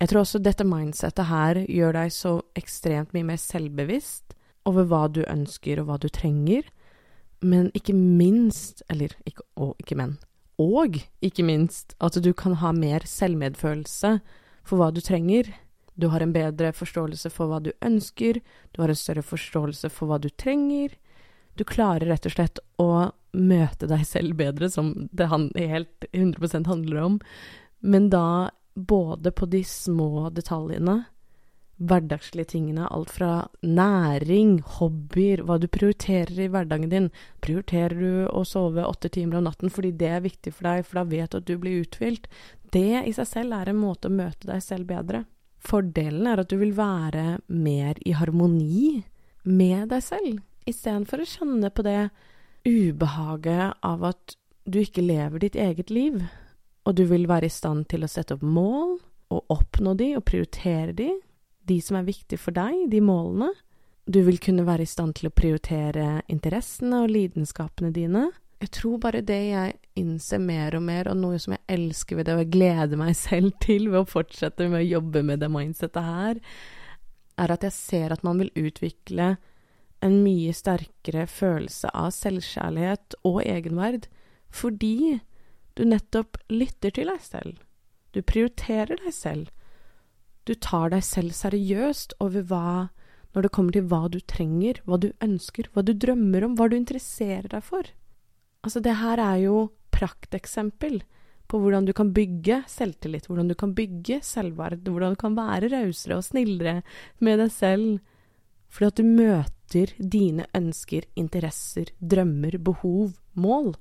Jeg 0.00 0.08
tror 0.08 0.22
også 0.22 0.40
dette 0.40 0.64
mindsettet 0.64 1.28
her 1.28 1.60
gjør 1.68 1.98
deg 1.98 2.12
så 2.16 2.38
ekstremt 2.56 3.12
mye 3.12 3.26
mer 3.34 3.40
selvbevisst 3.40 4.32
over 4.68 4.86
hva 4.88 5.02
du 5.12 5.20
ønsker 5.26 5.82
og 5.82 5.90
hva 5.90 5.98
du 6.00 6.08
trenger, 6.08 6.64
men 7.44 7.68
ikke 7.76 7.92
minst, 7.96 8.82
eller 8.92 9.12
ikke, 9.28 9.44
og 9.60 9.76
ikke 9.80 9.96
men, 10.00 10.16
og 10.60 10.96
ikke 11.24 11.44
minst 11.44 11.94
at 12.00 12.16
du 12.24 12.32
kan 12.36 12.56
ha 12.60 12.72
mer 12.76 13.04
selvmedfølelse 13.08 14.18
for 14.64 14.80
hva 14.80 14.88
du 14.92 15.02
trenger. 15.04 15.52
Du 16.00 16.08
har 16.12 16.24
en 16.24 16.32
bedre 16.32 16.72
forståelse 16.72 17.32
for 17.32 17.52
hva 17.52 17.60
du 17.64 17.72
ønsker, 17.84 18.40
du 18.72 18.80
har 18.80 18.92
en 18.92 18.96
større 18.96 19.24
forståelse 19.24 19.92
for 19.92 20.08
hva 20.08 20.20
du 20.20 20.30
trenger. 20.32 20.96
Du 21.60 21.66
klarer 21.68 22.08
rett 22.08 22.24
og 22.24 22.32
slett 22.32 22.60
å 22.80 22.90
møte 23.36 23.84
deg 23.90 24.06
selv 24.08 24.38
bedre, 24.38 24.70
som 24.72 24.94
det 25.12 25.28
helt 25.28 26.06
100% 26.08 26.70
handler 26.70 27.02
om, 27.04 27.18
men 27.84 28.08
da 28.12 28.48
både 28.74 29.32
på 29.36 29.48
de 29.52 29.60
små 29.68 30.30
detaljene 30.32 31.02
hverdagslige 31.80 32.52
tingene, 32.52 32.88
alt 32.92 33.10
fra 33.12 33.30
næring, 33.64 34.58
hobbyer, 34.78 35.44
hva 35.48 35.56
du 35.60 35.66
prioriterer 35.72 36.42
i 36.44 36.48
hverdagen 36.52 36.92
din. 36.92 37.08
Prioriterer 37.44 37.96
du 37.96 38.26
å 38.28 38.42
sove 38.44 38.84
åtte 38.84 39.08
timer 39.12 39.40
om 39.40 39.46
natten 39.48 39.72
fordi 39.72 39.94
det 39.96 40.10
er 40.12 40.24
viktig 40.24 40.52
for 40.52 40.68
deg, 40.68 40.84
for 40.84 41.00
da 41.00 41.06
vet 41.08 41.32
du 41.32 41.38
at 41.40 41.48
du 41.48 41.54
blir 41.60 41.84
uthvilt? 41.84 42.28
Det 42.70 43.04
i 43.04 43.14
seg 43.16 43.28
selv 43.28 43.56
er 43.56 43.72
en 43.72 43.80
måte 43.80 44.10
å 44.10 44.16
møte 44.16 44.48
deg 44.50 44.60
selv 44.64 44.90
bedre. 44.92 45.24
Fordelen 45.60 46.28
er 46.28 46.42
at 46.42 46.52
du 46.52 46.58
vil 46.60 46.76
være 46.76 47.40
mer 47.48 48.00
i 48.04 48.14
harmoni 48.16 49.00
med 49.48 49.88
deg 49.92 50.04
selv, 50.04 50.40
istedenfor 50.68 51.22
å 51.22 51.28
kjenne 51.28 51.70
på 51.72 51.84
det 51.86 52.10
ubehaget 52.66 53.80
av 53.86 54.04
at 54.10 54.36
du 54.68 54.80
ikke 54.82 55.04
lever 55.04 55.42
ditt 55.42 55.56
eget 55.56 55.90
liv, 55.90 56.20
og 56.84 56.96
du 56.96 57.04
vil 57.08 57.26
være 57.30 57.48
i 57.48 57.52
stand 57.52 57.88
til 57.90 58.04
å 58.04 58.10
sette 58.10 58.36
opp 58.36 58.44
mål 58.44 58.98
og 59.30 59.54
oppnå 59.54 59.94
de 59.98 60.12
og 60.18 60.26
prioritere 60.28 60.94
de, 60.96 61.10
de 61.68 61.78
som 61.84 61.98
er 61.98 62.08
viktige 62.08 62.40
for 62.40 62.56
deg, 62.56 62.86
de 62.90 63.00
målene. 63.04 63.50
Du 64.10 64.20
vil 64.26 64.40
kunne 64.42 64.66
være 64.66 64.84
i 64.84 64.90
stand 64.90 65.16
til 65.18 65.30
å 65.30 65.34
prioritere 65.34 66.22
interessene 66.32 67.04
og 67.04 67.12
lidenskapene 67.12 67.92
dine. 67.94 68.26
Jeg 68.60 68.72
tror 68.76 68.98
bare 69.00 69.22
det 69.24 69.38
jeg 69.52 69.76
innser 70.00 70.40
mer 70.42 70.74
og 70.76 70.82
mer, 70.84 71.08
og 71.08 71.20
noe 71.20 71.38
som 71.40 71.54
jeg 71.54 71.64
elsker 71.76 72.18
ved 72.18 72.26
det, 72.28 72.34
og 72.34 72.42
jeg 72.44 72.52
gleder 72.56 73.00
meg 73.00 73.14
selv 73.16 73.54
til 73.62 73.88
ved 73.88 74.02
å 74.02 74.08
fortsette 74.08 74.68
med 74.68 74.82
å 74.82 74.90
jobbe 74.98 75.22
med 75.26 75.40
det 75.44 75.50
mindsettet 75.52 76.04
her, 76.04 76.42
er 77.40 77.54
at 77.54 77.64
jeg 77.64 77.76
ser 77.76 78.12
at 78.12 78.26
man 78.26 78.42
vil 78.42 78.50
utvikle 78.66 79.34
en 80.04 80.20
mye 80.24 80.52
sterkere 80.56 81.26
følelse 81.28 81.90
av 81.96 82.12
selvkjærlighet 82.16 83.18
og 83.28 83.42
egenverd 83.44 84.08
fordi 84.50 85.20
du 85.78 85.84
nettopp 85.86 86.40
lytter 86.50 86.94
til 86.96 87.10
deg 87.12 87.20
selv. 87.22 87.58
Du 88.10 88.22
prioriterer 88.26 88.98
deg 88.98 89.14
selv. 89.14 89.50
Du 90.48 90.56
tar 90.56 90.90
deg 90.94 91.04
selv 91.06 91.36
seriøst 91.36 92.16
over 92.24 92.46
hva 92.48 92.72
når 93.30 93.46
det 93.46 93.52
kommer 93.54 93.76
til 93.76 93.86
hva 93.86 94.08
du 94.10 94.18
trenger, 94.26 94.80
hva 94.88 94.98
du 94.98 95.12
ønsker, 95.22 95.68
hva 95.70 95.84
du 95.86 95.92
drømmer 95.94 96.48
om, 96.48 96.56
hva 96.58 96.66
du 96.66 96.74
interesserer 96.74 97.46
deg 97.52 97.62
for. 97.62 97.86
Altså, 98.66 98.82
det 98.82 98.96
her 98.98 99.22
er 99.22 99.36
jo 99.44 99.68
prakteksempel 99.94 100.98
på 101.50 101.60
hvordan 101.60 101.86
du 101.86 101.92
kan 101.96 102.10
bygge 102.14 102.60
selvtillit, 102.70 103.28
hvordan 103.30 103.50
du 103.50 103.56
kan 103.58 103.74
bygge 103.76 104.20
selvverd, 104.26 104.82
hvordan 104.86 105.14
du 105.14 105.20
kan 105.20 105.38
være 105.38 105.70
rausere 105.70 106.18
og 106.18 106.26
snillere 106.26 106.80
med 107.22 107.40
deg 107.42 107.54
selv, 107.54 108.02
fordi 108.70 108.90
at 108.90 108.98
du 108.98 109.06
møter 109.06 109.59
dine 109.98 110.46
ønsker, 110.56 111.06
interesser, 111.16 111.92
drømmer, 112.00 112.58
behov, 112.58 113.12
mål. 113.34 113.74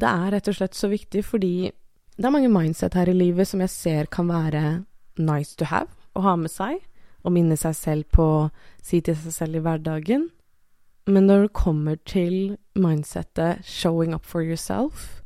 Det 0.00 0.08
er 0.08 0.32
rett 0.34 0.48
og 0.48 0.56
slett 0.58 0.74
så 0.74 0.90
viktig 0.90 1.24
fordi 1.24 1.70
det 2.16 2.28
er 2.28 2.34
mange 2.34 2.50
mindset 2.52 2.94
her 2.94 3.10
i 3.10 3.16
livet 3.16 3.48
som 3.48 3.62
jeg 3.62 3.72
ser 3.72 4.06
kan 4.06 4.28
være 4.30 4.84
nice 5.18 5.56
to 5.58 5.66
have, 5.70 5.90
å 6.14 6.22
ha 6.22 6.36
med 6.38 6.50
seg, 6.50 6.78
og 7.24 7.34
minne 7.34 7.56
seg 7.58 7.74
selv 7.74 8.08
på 8.14 8.22
å 8.22 8.50
si 8.82 9.00
til 9.02 9.16
seg 9.18 9.34
selv 9.34 9.58
i 9.58 9.64
hverdagen. 9.64 10.28
Men 11.10 11.26
når 11.26 11.46
det 11.46 11.52
kommer 11.58 11.96
til 12.06 12.56
mindsettet 12.74 13.64
'showing 13.64 14.14
up 14.14 14.24
for 14.24 14.42
yourself', 14.42 15.22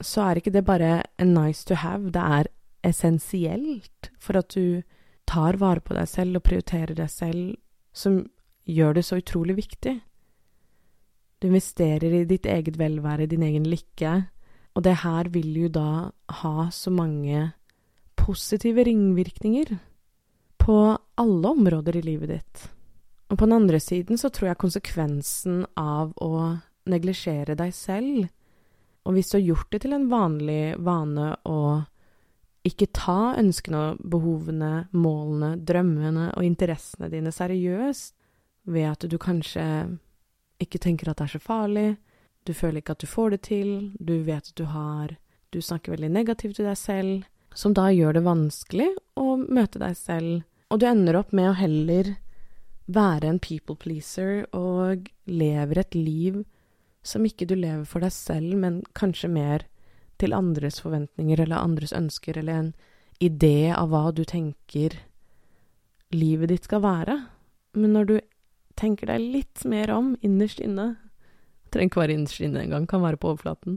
så 0.00 0.22
er 0.22 0.38
ikke 0.38 0.52
det 0.52 0.64
bare 0.64 1.02
en 1.18 1.34
nice 1.34 1.64
to 1.64 1.74
have, 1.74 2.10
det 2.10 2.22
er 2.22 2.46
essensielt 2.84 4.10
for 4.18 4.38
at 4.38 4.48
du 4.54 4.82
tar 5.26 5.56
vare 5.56 5.80
på 5.80 5.94
deg 5.94 6.08
selv 6.08 6.36
og 6.36 6.42
prioriterer 6.42 6.94
deg 6.94 7.10
selv, 7.10 7.56
som 7.92 8.28
gjør 8.68 8.98
det 8.98 9.04
så 9.08 9.18
utrolig 9.20 9.56
viktig. 9.58 9.94
Du 11.38 11.48
investerer 11.48 12.14
i 12.20 12.24
ditt 12.28 12.46
eget 12.46 12.78
velvære, 12.78 13.28
din 13.30 13.44
egen 13.46 13.66
lykke, 13.68 14.14
og 14.74 14.84
det 14.84 15.00
her 15.02 15.30
vil 15.34 15.54
jo 15.64 15.68
da 15.72 15.90
ha 16.42 16.68
så 16.74 16.90
mange 16.94 17.52
positive 18.18 18.84
ringvirkninger 18.86 19.76
på 20.58 20.78
alle 21.18 21.52
områder 21.54 21.96
i 21.98 22.04
livet 22.04 22.34
ditt. 22.34 22.64
Og 23.28 23.38
på 23.38 23.46
den 23.46 23.56
andre 23.56 23.80
siden 23.80 24.18
så 24.18 24.30
tror 24.32 24.50
jeg 24.50 24.62
konsekvensen 24.62 25.62
av 25.78 26.12
å 26.24 26.58
neglisjere 26.88 27.56
deg 27.58 27.74
selv, 27.76 28.26
og 29.04 29.14
hvis 29.16 29.30
du 29.30 29.38
har 29.38 29.46
gjort 29.46 29.70
det 29.72 29.80
til 29.84 29.94
en 29.96 30.08
vanlig 30.10 30.62
vane 30.84 31.30
å 31.48 31.60
ikke 32.68 32.90
ta 32.92 33.34
ønskene, 33.38 33.80
og 33.94 34.02
behovene, 34.12 34.88
målene, 34.92 35.54
drømmene 35.64 36.32
og 36.34 36.44
interessene 36.44 37.08
dine 37.12 37.32
seriøst, 37.32 38.17
ved 38.68 38.90
at 38.90 39.06
du 39.08 39.16
kanskje 39.20 39.64
ikke 40.62 40.80
tenker 40.82 41.10
at 41.10 41.20
det 41.20 41.28
er 41.28 41.34
så 41.38 41.42
farlig, 41.42 41.88
du 42.44 42.54
føler 42.56 42.80
ikke 42.80 42.96
at 42.96 43.02
du 43.02 43.08
får 43.10 43.34
det 43.34 43.40
til, 43.48 43.72
du 43.98 44.20
vet 44.24 44.52
at 44.52 44.56
du 44.56 44.68
har 44.72 45.16
Du 45.48 45.62
snakker 45.64 45.94
veldig 45.94 46.10
negativt 46.12 46.58
til 46.58 46.66
deg 46.68 46.76
selv, 46.76 47.22
som 47.56 47.72
da 47.72 47.86
gjør 47.88 48.18
det 48.18 48.24
vanskelig 48.26 48.88
å 49.16 49.38
møte 49.40 49.80
deg 49.80 49.94
selv, 49.96 50.42
og 50.68 50.82
du 50.82 50.84
ender 50.84 51.16
opp 51.16 51.32
med 51.32 51.48
å 51.48 51.54
heller 51.56 52.10
være 52.84 53.30
en 53.30 53.40
people 53.40 53.76
pleaser 53.80 54.44
og 54.52 55.08
lever 55.24 55.80
et 55.80 55.96
liv 55.96 56.42
som 57.00 57.24
ikke 57.24 57.48
du 57.48 57.54
lever 57.56 57.86
for 57.88 58.04
deg 58.04 58.12
selv, 58.12 58.58
men 58.60 58.82
kanskje 58.92 59.32
mer 59.32 59.64
til 60.20 60.36
andres 60.36 60.82
forventninger 60.84 61.40
eller 61.40 61.62
andres 61.64 61.94
ønsker, 61.96 62.36
eller 62.36 62.60
en 62.60 62.72
idé 63.24 63.70
av 63.72 63.88
hva 63.92 64.10
du 64.12 64.24
tenker 64.28 64.98
livet 66.12 66.52
ditt 66.52 66.68
skal 66.68 66.84
være. 66.84 67.16
Men 67.78 67.94
når 67.96 68.10
du 68.10 68.16
tenker 68.78 69.10
deg 69.10 69.22
litt 69.36 69.64
mer 69.68 69.92
om 69.94 70.14
innerst 70.24 70.62
inne 70.64 70.94
Trenger 71.68 71.90
ikke 71.90 72.00
være 72.00 72.14
innerst 72.16 72.40
inne 72.40 72.62
engang, 72.64 72.86
kan 72.88 73.02
være 73.04 73.18
på 73.20 73.28
overflaten. 73.28 73.74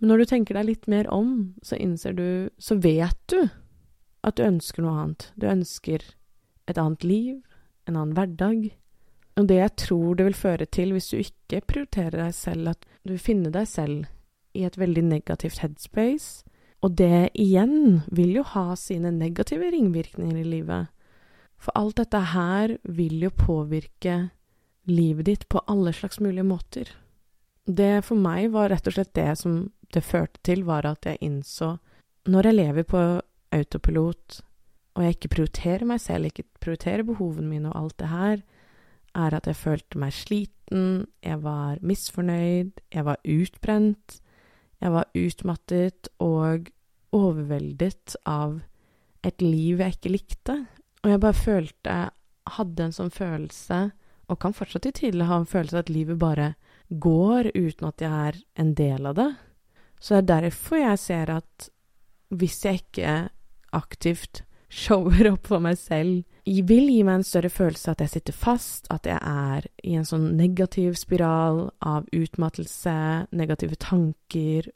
Men 0.00 0.10
når 0.10 0.18
du 0.18 0.30
tenker 0.32 0.56
deg 0.58 0.66
litt 0.66 0.88
mer 0.90 1.06
om, 1.14 1.52
så 1.62 1.78
innser 1.78 2.16
du 2.18 2.50
Så 2.58 2.80
vet 2.82 3.18
du 3.30 3.44
at 4.26 4.36
du 4.36 4.42
ønsker 4.42 4.82
noe 4.82 4.96
annet. 4.98 5.28
Du 5.38 5.46
ønsker 5.46 6.02
et 6.66 6.78
annet 6.78 7.04
liv, 7.06 7.36
en 7.86 7.96
annen 7.96 8.16
hverdag. 8.16 8.72
Og 9.38 9.46
det 9.48 9.60
jeg 9.60 9.76
tror 9.84 10.18
det 10.18 10.26
vil 10.26 10.36
føre 10.36 10.66
til 10.66 10.92
hvis 10.92 11.10
du 11.12 11.20
ikke 11.22 11.62
prioriterer 11.70 12.18
deg 12.26 12.34
selv, 12.36 12.74
at 12.74 12.84
du 13.06 13.14
finner 13.16 13.54
deg 13.54 13.68
selv 13.70 14.10
i 14.52 14.66
et 14.66 14.76
veldig 14.76 15.04
negativt 15.06 15.62
headspace, 15.62 16.44
og 16.84 16.96
det 16.98 17.30
igjen 17.38 18.02
vil 18.10 18.34
jo 18.40 18.44
ha 18.54 18.74
sine 18.76 19.12
negative 19.14 19.70
ringvirkninger 19.72 20.40
i 20.40 20.48
livet. 20.56 20.88
For 21.60 21.76
alt 21.76 21.98
dette 22.00 22.20
her 22.32 22.76
vil 22.88 23.20
jo 23.26 23.30
påvirke 23.36 24.30
livet 24.88 25.28
ditt 25.28 25.48
på 25.52 25.60
alle 25.68 25.92
slags 25.92 26.20
mulige 26.20 26.46
måter. 26.46 26.88
Det 27.66 28.00
for 28.06 28.18
meg 28.18 28.50
var 28.54 28.72
rett 28.72 28.88
og 28.88 28.96
slett 28.96 29.12
det 29.14 29.28
som 29.38 29.66
det 29.92 30.02
førte 30.06 30.40
til, 30.46 30.64
var 30.64 30.86
at 30.88 31.06
jeg 31.06 31.20
innså 31.20 31.76
Når 32.30 32.46
jeg 32.46 32.54
lever 32.54 32.84
på 32.84 33.00
autopilot, 33.52 34.40
og 34.94 35.04
jeg 35.04 35.16
ikke 35.16 35.30
prioriterer 35.34 35.86
meg 35.88 36.00
selv, 36.02 36.28
ikke 36.28 36.44
prioriterer 36.60 37.06
behovene 37.06 37.48
mine 37.48 37.70
og 37.70 37.78
alt 37.78 37.96
det 37.98 38.10
her, 38.10 38.42
er 39.16 39.34
at 39.34 39.46
jeg 39.48 39.56
følte 39.56 39.98
meg 39.98 40.12
sliten, 40.14 41.06
jeg 41.24 41.42
var 41.42 41.80
misfornøyd, 41.82 42.72
jeg 42.92 43.04
var 43.06 43.16
utbrent, 43.24 44.20
jeg 44.80 44.92
var 44.92 45.08
utmattet 45.16 46.10
og 46.20 46.68
overveldet 47.16 48.14
av 48.28 48.60
et 49.26 49.42
liv 49.42 49.80
jeg 49.80 49.96
ikke 49.96 50.12
likte. 50.14 50.58
Og 51.04 51.12
jeg 51.12 51.22
bare 51.22 51.36
følte 51.36 51.98
Hadde 52.50 52.82
en 52.82 52.94
sånn 52.94 53.12
følelse, 53.14 53.76
og 54.30 54.38
kan 54.42 54.54
fortsatt 54.56 54.88
i 54.88 54.92
tidlig 54.96 55.26
ha 55.28 55.36
en 55.38 55.46
følelse 55.46 55.82
at 55.84 55.90
livet 55.92 56.18
bare 56.18 56.54
går 56.90 57.50
uten 57.54 57.86
at 57.86 58.02
jeg 58.02 58.10
er 58.10 58.38
en 58.58 58.72
del 58.74 59.06
av 59.06 59.14
det. 59.18 59.28
Så 60.00 60.16
det 60.16 60.20
er 60.20 60.46
derfor 60.48 60.80
jeg 60.80 60.98
ser 60.98 61.30
at 61.36 61.68
hvis 62.34 62.56
jeg 62.64 62.80
ikke 62.80 63.14
aktivt 63.76 64.42
shower 64.80 65.32
opp 65.32 65.50
for 65.50 65.62
meg 65.62 65.78
selv, 65.78 66.24
vil 66.46 66.90
gi 66.90 67.00
meg 67.06 67.20
en 67.20 67.26
større 67.26 67.50
følelse 67.52 67.92
at 67.92 68.02
jeg 68.04 68.14
sitter 68.16 68.36
fast, 68.36 68.90
at 68.90 69.06
jeg 69.06 69.18
er 69.18 69.66
i 69.82 69.96
en 69.98 70.06
sånn 70.06 70.30
negativ 70.38 70.94
spiral 70.98 71.68
av 71.82 72.06
utmattelse, 72.14 72.96
negative 73.34 73.78
tanker, 73.82 74.70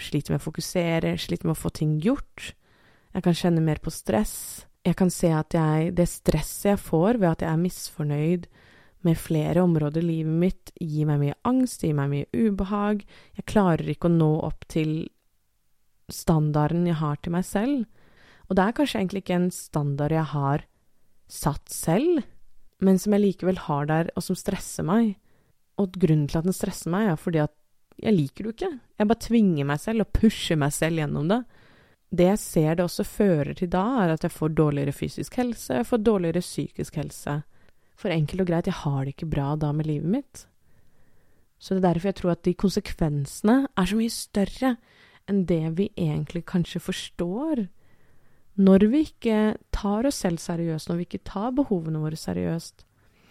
sliter 0.00 0.34
med 0.34 0.40
å 0.40 0.46
fokusere, 0.50 1.16
sliter 1.20 1.48
med 1.48 1.56
å 1.56 1.60
få 1.60 1.72
ting 1.76 1.98
gjort. 2.04 2.52
Jeg 3.16 3.24
kan 3.24 3.36
kjenne 3.36 3.64
mer 3.64 3.80
på 3.80 3.92
stress. 3.92 4.66
Jeg 4.86 4.94
kan 4.98 5.10
se 5.10 5.32
at 5.34 5.54
jeg, 5.56 5.90
det 5.98 6.06
stresset 6.06 6.70
jeg 6.70 6.78
får 6.78 7.18
ved 7.18 7.32
at 7.32 7.42
jeg 7.42 7.50
er 7.50 7.62
misfornøyd 7.64 8.46
med 9.06 9.18
flere 9.18 9.62
områder 9.62 10.02
i 10.02 10.06
livet 10.06 10.38
mitt, 10.42 10.72
gir 10.78 11.08
meg 11.08 11.20
mye 11.22 11.36
angst, 11.46 11.82
gir 11.82 11.94
meg 11.98 12.10
mye 12.12 12.28
ubehag. 12.30 13.02
Jeg 13.38 13.48
klarer 13.50 13.90
ikke 13.90 14.10
å 14.10 14.14
nå 14.14 14.30
opp 14.46 14.66
til 14.70 15.08
standarden 16.12 16.86
jeg 16.86 16.98
har 17.00 17.18
til 17.22 17.34
meg 17.34 17.46
selv. 17.46 17.84
Og 18.46 18.54
det 18.58 18.62
er 18.62 18.78
kanskje 18.78 19.02
egentlig 19.02 19.24
ikke 19.24 19.38
en 19.40 19.52
standard 19.54 20.14
jeg 20.14 20.30
har 20.32 20.66
satt 21.26 21.70
selv, 21.72 22.22
men 22.78 23.00
som 23.02 23.14
jeg 23.16 23.24
likevel 23.24 23.58
har 23.66 23.88
der, 23.90 24.10
og 24.14 24.22
som 24.22 24.38
stresser 24.38 24.86
meg. 24.86 25.16
Og 25.82 25.96
grunnen 25.98 26.28
til 26.30 26.38
at 26.40 26.46
den 26.46 26.56
stresser 26.56 26.92
meg, 26.94 27.10
er 27.10 27.18
fordi 27.20 27.42
at 27.42 27.54
jeg 28.02 28.14
liker 28.14 28.44
det 28.44 28.50
jo 28.50 28.54
ikke. 28.54 28.72
Jeg 29.00 29.10
bare 29.10 29.24
tvinger 29.24 29.68
meg 29.68 29.80
selv 29.82 30.04
og 30.04 30.12
pusher 30.14 30.58
meg 30.60 30.74
selv 30.76 31.00
gjennom 31.02 31.30
det. 31.32 31.42
Det 32.10 32.28
jeg 32.28 32.38
ser 32.38 32.76
det 32.78 32.84
også 32.84 33.04
fører 33.04 33.54
til 33.58 33.70
da, 33.72 33.84
er 34.04 34.14
at 34.14 34.24
jeg 34.26 34.34
får 34.34 34.54
dårligere 34.54 34.94
fysisk 34.94 35.38
helse, 35.40 35.80
jeg 35.80 35.86
får 35.88 36.04
dårligere 36.06 36.44
psykisk 36.44 36.98
helse. 37.00 37.40
For 37.96 38.12
enkelt 38.12 38.44
og 38.44 38.50
greit, 38.50 38.68
jeg 38.68 38.80
har 38.84 39.04
det 39.04 39.16
ikke 39.16 39.30
bra 39.32 39.54
da 39.58 39.72
med 39.74 39.88
livet 39.88 40.12
mitt. 40.12 40.44
Så 41.58 41.74
det 41.74 41.80
er 41.80 41.88
derfor 41.88 42.10
jeg 42.12 42.18
tror 42.20 42.34
at 42.34 42.44
de 42.44 42.54
konsekvensene 42.54 43.56
er 43.66 43.88
så 43.88 43.96
mye 43.98 44.12
større 44.12 44.74
enn 45.26 45.46
det 45.48 45.62
vi 45.78 45.88
egentlig 45.96 46.44
kanskje 46.46 46.82
forstår 46.84 47.64
når 48.56 48.84
vi 48.92 49.02
ikke 49.04 49.56
tar 49.74 50.06
oss 50.08 50.22
selv 50.22 50.40
seriøst, 50.40 50.88
når 50.88 51.00
vi 51.00 51.06
ikke 51.08 51.24
tar 51.28 51.50
behovene 51.56 52.00
våre 52.00 52.16
seriøst. 52.16 52.84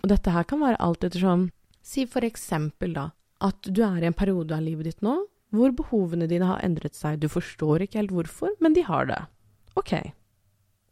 Og 0.04 0.12
dette 0.12 0.34
her 0.34 0.46
kan 0.46 0.62
være 0.62 0.82
alt 0.84 1.06
ettersom 1.08 1.50
Si 1.86 2.08
for 2.10 2.26
eksempel, 2.26 2.96
da, 2.98 3.12
at 3.46 3.68
du 3.70 3.84
er 3.86 4.02
i 4.02 4.08
en 4.10 4.18
periode 4.18 4.56
av 4.58 4.64
livet 4.66 4.88
ditt 4.90 5.04
nå 5.06 5.20
hvor 5.56 5.74
behovene 5.76 6.28
dine 6.32 6.48
har 6.50 6.62
endret 6.66 6.98
seg. 6.98 7.22
Du 7.22 7.30
forstår 7.32 7.86
ikke 7.86 8.02
helt 8.02 8.14
hvorfor, 8.16 8.54
men 8.64 8.76
de 8.76 8.84
har 8.88 9.08
det. 9.10 9.22
Ok. 9.80 9.94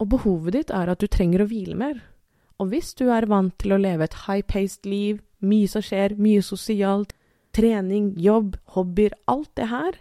Og 0.02 0.10
behovet 0.15 0.58
ditt 0.58 0.73
er 0.73 0.91
at 0.91 1.04
du 1.04 1.08
trenger 1.08 1.43
å 1.43 1.49
hvile 1.52 1.78
mer. 1.80 2.02
Og 2.62 2.71
hvis 2.71 2.93
du 2.97 3.08
er 3.12 3.28
vant 3.30 3.54
til 3.60 3.76
å 3.76 3.82
leve 3.82 4.08
et 4.08 4.17
high-paced 4.26 4.88
liv, 4.88 5.21
mye 5.43 5.69
som 5.69 5.84
skjer, 5.84 6.15
mye 6.21 6.43
sosialt, 6.45 7.13
trening, 7.54 8.13
jobb, 8.19 8.58
hobbyer, 8.76 9.15
alt 9.30 9.52
det 9.60 9.69
her, 9.71 9.99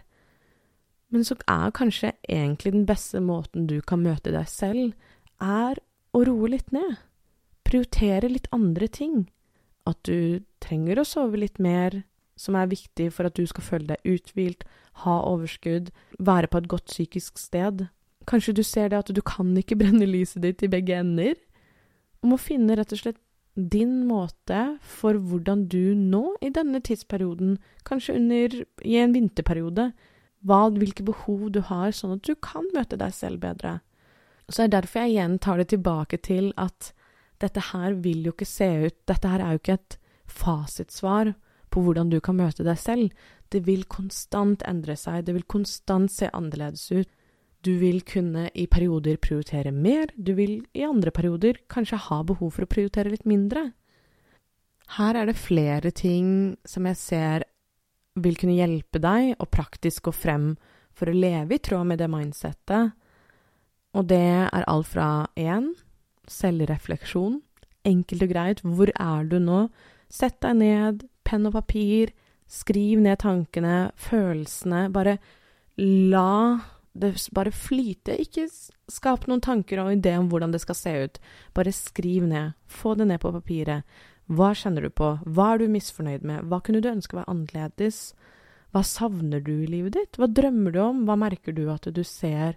men 1.13 1.27
så 1.29 1.37
er 1.51 1.75
kanskje 1.77 2.15
egentlig 2.25 2.73
den 2.73 2.87
beste 2.89 3.21
måten 3.21 3.67
du 3.69 3.81
kan 3.85 4.01
møte 4.01 4.33
deg 4.33 4.49
selv, 4.49 4.95
er 5.43 5.81
å 6.17 6.23
roe 6.25 6.49
litt 6.55 6.73
ned. 6.73 6.97
Prioritere 7.69 8.31
litt 8.33 8.49
andre 8.53 8.89
ting. 8.89 9.27
At 9.89 9.99
du 10.09 10.41
trenger 10.63 11.03
å 11.03 11.07
sove 11.09 11.41
litt 11.43 11.59
mer, 11.61 12.05
som 12.37 12.57
er 12.57 12.71
viktig 12.71 13.11
for 13.15 13.29
at 13.29 13.37
du 13.37 13.45
skal 13.49 13.65
føle 13.65 13.91
deg 13.93 14.07
uthvilt, 14.09 14.65
ha 15.05 15.19
overskudd, 15.29 15.91
være 16.19 16.51
på 16.51 16.63
et 16.63 16.71
godt 16.73 16.89
psykisk 16.91 17.41
sted. 17.41 17.87
Kanskje 18.29 18.55
du 18.57 18.63
ser 18.67 18.93
det 18.93 19.03
at 19.03 19.13
du 19.15 19.23
kan 19.25 19.51
ikke 19.59 19.79
brenne 19.81 20.07
lyset 20.09 20.43
ditt 20.45 20.63
i 20.63 20.71
begge 20.71 20.99
ender? 20.99 21.37
Du 22.23 22.31
må 22.33 22.39
finne 22.41 22.77
rett 22.79 22.93
og 22.95 23.03
slett 23.03 23.21
din 23.53 24.07
måte 24.09 24.79
for 24.81 25.19
hvordan 25.19 25.67
du 25.69 25.93
nå, 25.99 26.23
i 26.41 26.49
denne 26.55 26.81
tidsperioden, 26.81 27.59
kanskje 27.85 28.17
under 28.17 28.57
i 28.87 28.97
en 29.03 29.13
vinterperiode, 29.13 29.91
hva, 30.43 30.63
hvilke 30.73 31.05
behov 31.07 31.51
du 31.55 31.61
har, 31.69 31.93
sånn 31.95 32.17
at 32.17 32.25
du 32.27 32.35
kan 32.35 32.65
møte 32.75 32.99
deg 32.99 33.13
selv 33.15 33.43
bedre. 33.45 33.81
Så 34.49 34.63
det 34.63 34.65
er 34.65 34.75
derfor 34.81 35.05
jeg 35.05 35.15
igjen 35.15 35.39
tar 35.43 35.61
det 35.61 35.69
tilbake 35.73 36.19
til 36.25 36.51
at 36.61 36.93
dette 37.43 37.63
her 37.73 37.95
vil 38.03 38.27
jo 38.27 38.33
ikke 38.35 38.47
se 38.47 38.69
ut 38.87 38.97
Dette 39.11 39.31
her 39.31 39.43
er 39.43 39.55
jo 39.55 39.61
ikke 39.63 39.79
et 39.79 39.97
fasitsvar 40.31 41.33
på 41.73 41.83
hvordan 41.85 42.11
du 42.13 42.21
kan 42.21 42.37
møte 42.39 42.67
deg 42.67 42.79
selv. 42.81 43.13
Det 43.53 43.65
vil 43.67 43.85
konstant 43.91 44.63
endre 44.69 44.97
seg, 44.97 45.25
det 45.27 45.35
vil 45.37 45.49
konstant 45.49 46.13
se 46.13 46.31
annerledes 46.33 46.87
ut. 46.93 47.11
Du 47.63 47.77
vil 47.79 48.01
kunne 48.03 48.49
i 48.59 48.67
perioder 48.67 49.21
prioritere 49.23 49.71
mer, 49.71 50.11
du 50.17 50.35
vil 50.35 50.65
i 50.75 50.83
andre 50.83 51.13
perioder 51.15 51.61
kanskje 51.71 52.01
ha 52.09 52.23
behov 52.27 52.57
for 52.57 52.67
å 52.67 52.71
prioritere 52.71 53.13
litt 53.13 53.29
mindre. 53.29 53.69
Her 54.99 55.17
er 55.17 55.31
det 55.31 55.39
flere 55.39 55.93
ting 55.95 56.57
som 56.69 56.89
jeg 56.91 56.99
ser 56.99 57.47
vil 58.21 58.37
kunne 58.37 58.59
hjelpe 58.59 59.01
deg 59.01 59.39
å 59.41 59.49
praktisk 59.49 60.11
gå 60.11 60.13
frem 60.17 60.51
for 60.93 61.09
å 61.09 61.17
leve 61.17 61.57
i 61.57 61.63
tråd 61.63 61.87
med 61.89 62.03
det 62.03 62.11
mindsettet. 62.13 62.93
Og 63.97 64.09
det 64.11 64.21
er 64.43 64.67
alt 64.69 64.91
fra 64.91 65.29
én 65.39 65.71
selvrefleksjon. 66.29 67.41
Enkelt 67.89 68.27
og 68.27 68.31
greit, 68.31 68.61
hvor 68.63 68.93
er 68.93 69.25
du 69.29 69.39
nå? 69.43 69.67
Sett 70.13 70.41
deg 70.45 70.59
ned, 70.61 71.07
penn 71.33 71.49
og 71.49 71.57
papir, 71.57 72.13
skriv 72.53 73.01
ned 73.01 73.19
tankene, 73.25 73.91
følelsene. 73.97 74.87
Bare 74.93 75.17
la 75.81 76.61
det 76.93 77.15
bare 77.33 77.53
flyte. 77.55 78.19
Ikke 78.21 78.47
skap 78.93 79.27
noen 79.29 79.43
tanker 79.45 79.81
og 79.81 79.95
idé 79.95 80.15
om 80.21 80.29
hvordan 80.31 80.53
det 80.53 80.61
skal 80.63 80.79
se 80.79 80.95
ut. 81.07 81.21
Bare 81.57 81.73
skriv 81.73 82.27
ned. 82.29 82.53
Få 82.69 82.95
det 82.99 83.09
ned 83.09 83.23
på 83.23 83.33
papiret. 83.33 83.89
Hva 84.33 84.53
kjenner 84.57 84.87
du 84.87 84.93
på? 84.95 85.15
Hva 85.25 85.53
er 85.53 85.63
du 85.63 85.73
misfornøyd 85.73 86.27
med? 86.29 86.45
Hva 86.49 86.61
kunne 86.65 86.83
du 86.85 86.91
ønske 86.93 87.17
var 87.19 87.29
annerledes? 87.31 88.13
Hva 88.73 88.85
savner 88.87 89.43
du 89.45 89.55
i 89.59 89.69
livet 89.69 89.97
ditt? 89.97 90.21
Hva 90.21 90.29
drømmer 90.31 90.73
du 90.73 90.81
om? 90.85 91.03
Hva 91.09 91.19
merker 91.21 91.57
du 91.57 91.67
at 91.73 91.89
du 91.93 92.05
ser 92.07 92.57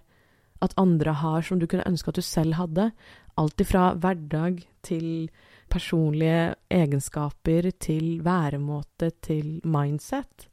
at 0.64 0.76
andre 0.80 1.12
har 1.20 1.44
som 1.44 1.60
du 1.60 1.66
kunne 1.68 1.84
ønske 1.88 2.12
at 2.12 2.20
du 2.20 2.24
selv 2.24 2.56
hadde? 2.60 2.90
Alt 3.36 3.60
ifra 3.60 3.90
hverdag 4.00 4.62
til 4.86 5.28
personlige 5.68 6.54
egenskaper 6.70 7.70
til 7.80 8.20
væremåte 8.24 9.10
til 9.22 9.60
mindset. 9.64 10.48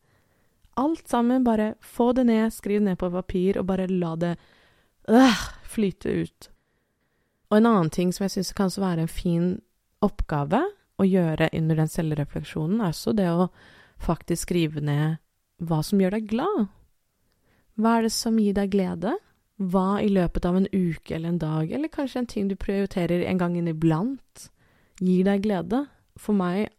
Alt 0.77 1.09
sammen, 1.09 1.43
bare 1.43 1.73
få 1.81 2.11
det 2.17 2.25
ned, 2.25 2.49
skriv 2.51 2.81
ned 2.81 2.97
på 2.97 3.09
papir, 3.09 3.59
og 3.59 3.67
bare 3.67 3.87
la 3.87 4.15
det 4.15 4.35
øh, 5.09 5.43
flyte 5.63 6.21
ut. 6.23 6.49
Og 7.49 7.57
en 7.57 7.65
annen 7.69 7.89
ting 7.89 8.13
som 8.13 8.25
jeg 8.25 8.31
syns 8.37 8.53
kan 8.57 8.71
være 8.77 9.05
en 9.05 9.11
fin 9.11 9.51
oppgave, 10.01 10.63
å 11.01 11.05
gjøre 11.07 11.49
under 11.57 11.81
den 11.81 11.91
selvrefleksjonen, 11.91 12.81
er 12.81 12.93
også 12.93 13.13
det 13.17 13.29
å 13.29 13.49
faktisk 14.03 14.47
skrive 14.47 14.81
ned 14.83 15.19
hva 15.63 15.81
som 15.85 16.01
gjør 16.01 16.17
deg 16.17 16.31
glad. 16.33 16.65
Hva 17.79 17.97
er 17.97 18.07
det 18.07 18.13
som 18.13 18.39
gir 18.41 18.55
deg 18.57 18.73
glede? 18.73 19.15
Hva 19.61 20.01
i 20.01 20.09
løpet 20.11 20.45
av 20.45 20.57
en 20.59 20.67
uke 20.69 21.15
eller 21.15 21.33
en 21.33 21.41
dag, 21.41 21.71
eller 21.71 21.93
kanskje 21.93 22.23
en 22.23 22.29
ting 22.29 22.49
du 22.49 22.57
prioriterer 22.59 23.25
en 23.29 23.39
gang 23.41 23.57
inniblant, 23.57 24.47
gir 25.03 25.27
deg 25.27 25.43
glede? 25.45 25.83
For 26.19 26.35
meg 26.37 26.71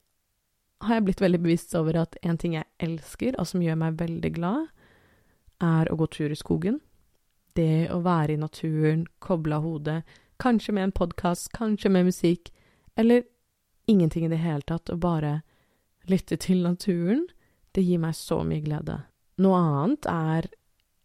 har 0.85 0.99
jeg 0.99 1.07
blitt 1.07 1.23
veldig 1.23 1.41
bevisst 1.45 1.75
over 1.79 2.01
at 2.03 2.17
en 2.23 2.39
ting 2.41 2.57
jeg 2.59 2.69
elsker, 2.83 3.37
og 3.39 3.49
som 3.49 3.63
gjør 3.65 3.79
meg 3.81 4.01
veldig 4.01 4.33
glad, 4.37 4.67
er 5.65 5.91
å 5.91 5.97
gå 5.99 6.09
tur 6.13 6.33
i 6.33 6.39
skogen. 6.39 6.81
Det 7.55 7.89
å 7.95 8.01
være 8.05 8.35
i 8.35 8.41
naturen, 8.41 9.07
koble 9.23 9.57
av 9.57 9.65
hodet, 9.67 10.01
kanskje 10.43 10.75
med 10.75 10.89
en 10.89 10.97
podkast, 10.97 11.53
kanskje 11.55 11.93
med 11.95 12.11
musikk, 12.11 12.51
eller 12.99 13.25
ingenting 13.87 14.27
i 14.27 14.33
det 14.33 14.43
hele 14.43 14.67
tatt, 14.67 14.91
og 14.91 15.03
bare 15.05 15.39
lytte 16.11 16.37
til 16.41 16.65
naturen, 16.67 17.25
det 17.75 17.85
gir 17.87 18.03
meg 18.03 18.17
så 18.19 18.43
mye 18.47 18.63
glede. 18.65 19.01
Noe 19.43 19.61
annet 19.61 20.09
er 20.11 20.51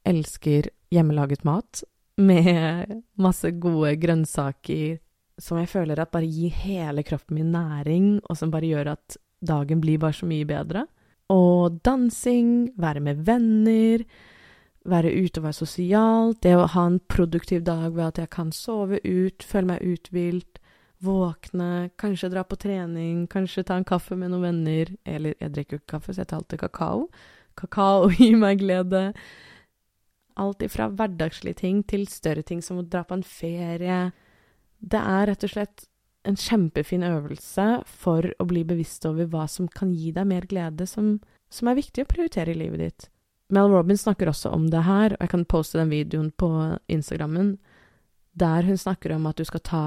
elsker 0.09 0.69
hjemmelaget 0.93 1.45
mat 1.47 1.83
med 2.19 2.99
masse 3.21 3.49
gode 3.61 3.95
grønnsaker 4.01 4.99
som 5.39 5.59
jeg 5.59 5.71
føler 5.71 5.99
at 5.99 6.11
bare 6.13 6.27
gir 6.27 6.53
hele 6.63 7.03
kroppen 7.07 7.39
min 7.39 7.51
næring, 7.55 8.19
og 8.29 8.37
som 8.37 8.51
bare 8.51 8.69
gjør 8.69 8.93
at 8.95 9.17
dagen 9.45 9.81
blir 9.81 9.99
bare 10.01 10.15
så 10.15 10.27
mye 10.29 10.47
bedre. 10.47 10.85
Og 11.29 11.79
dansing, 11.85 12.71
være 12.77 13.03
med 13.05 13.23
venner, 13.25 14.03
være 14.89 15.11
ute 15.13 15.39
og 15.39 15.45
være 15.45 15.59
sosial, 15.59 16.33
det 16.43 16.55
å 16.57 16.69
ha 16.73 16.85
en 16.89 16.99
produktiv 17.11 17.61
dag 17.67 17.91
ved 17.93 18.05
at 18.07 18.23
jeg 18.23 18.31
kan 18.33 18.51
sove 18.55 18.99
ut, 19.05 19.45
føle 19.45 19.75
meg 19.75 19.85
uthvilt, 19.85 20.59
våkne, 21.05 21.89
kanskje 21.99 22.31
dra 22.33 22.43
på 22.43 22.57
trening, 22.59 23.27
kanskje 23.31 23.63
ta 23.67 23.77
en 23.79 23.87
kaffe 23.87 24.17
med 24.19 24.33
noen 24.33 24.49
venner, 24.49 24.91
eller 25.07 25.35
jeg 25.39 25.53
drikker 25.55 25.79
ikke 25.79 25.93
kaffe, 25.95 26.13
så 26.13 26.23
jeg 26.23 26.31
tar 26.31 26.41
alltid 26.41 26.63
kakao. 26.65 27.05
Kakao 27.59 28.09
gir 28.17 28.35
meg 28.39 28.59
glede. 28.63 29.11
Alt 30.39 30.63
ifra 30.63 30.89
hverdagslige 30.91 31.61
ting 31.61 31.83
til 31.87 32.07
større 32.11 32.43
ting 32.47 32.63
som 32.63 32.81
å 32.81 32.87
dra 32.87 33.05
på 33.07 33.17
en 33.19 33.23
ferie. 33.27 34.09
Det 34.79 34.99
er 34.99 35.27
rett 35.29 35.45
og 35.45 35.51
slett 35.53 35.85
en 36.27 36.37
kjempefin 36.39 37.03
øvelse 37.07 37.67
for 37.87 38.27
å 38.39 38.47
bli 38.47 38.65
bevisst 38.67 39.05
over 39.07 39.29
hva 39.31 39.45
som 39.47 39.69
kan 39.71 39.93
gi 39.95 40.11
deg 40.15 40.27
mer 40.27 40.47
glede, 40.49 40.87
som, 40.87 41.17
som 41.51 41.69
er 41.71 41.79
viktig 41.79 42.03
å 42.03 42.09
prioritere 42.09 42.53
i 42.53 42.59
livet 42.59 42.83
ditt. 42.83 43.09
Mel 43.49 43.71
Robin 43.71 43.97
snakker 43.97 44.29
også 44.29 44.51
om 44.53 44.67
det 44.69 44.83
her, 44.85 45.15
og 45.15 45.23
jeg 45.23 45.31
kan 45.31 45.47
poste 45.49 45.79
den 45.79 45.91
videoen 45.91 46.29
på 46.37 46.49
Instagrammen, 46.91 47.55
der 48.37 48.67
hun 48.67 48.77
snakker 48.77 49.15
om 49.15 49.25
at 49.29 49.39
du 49.39 49.47
skal 49.47 49.63
ta 49.65 49.85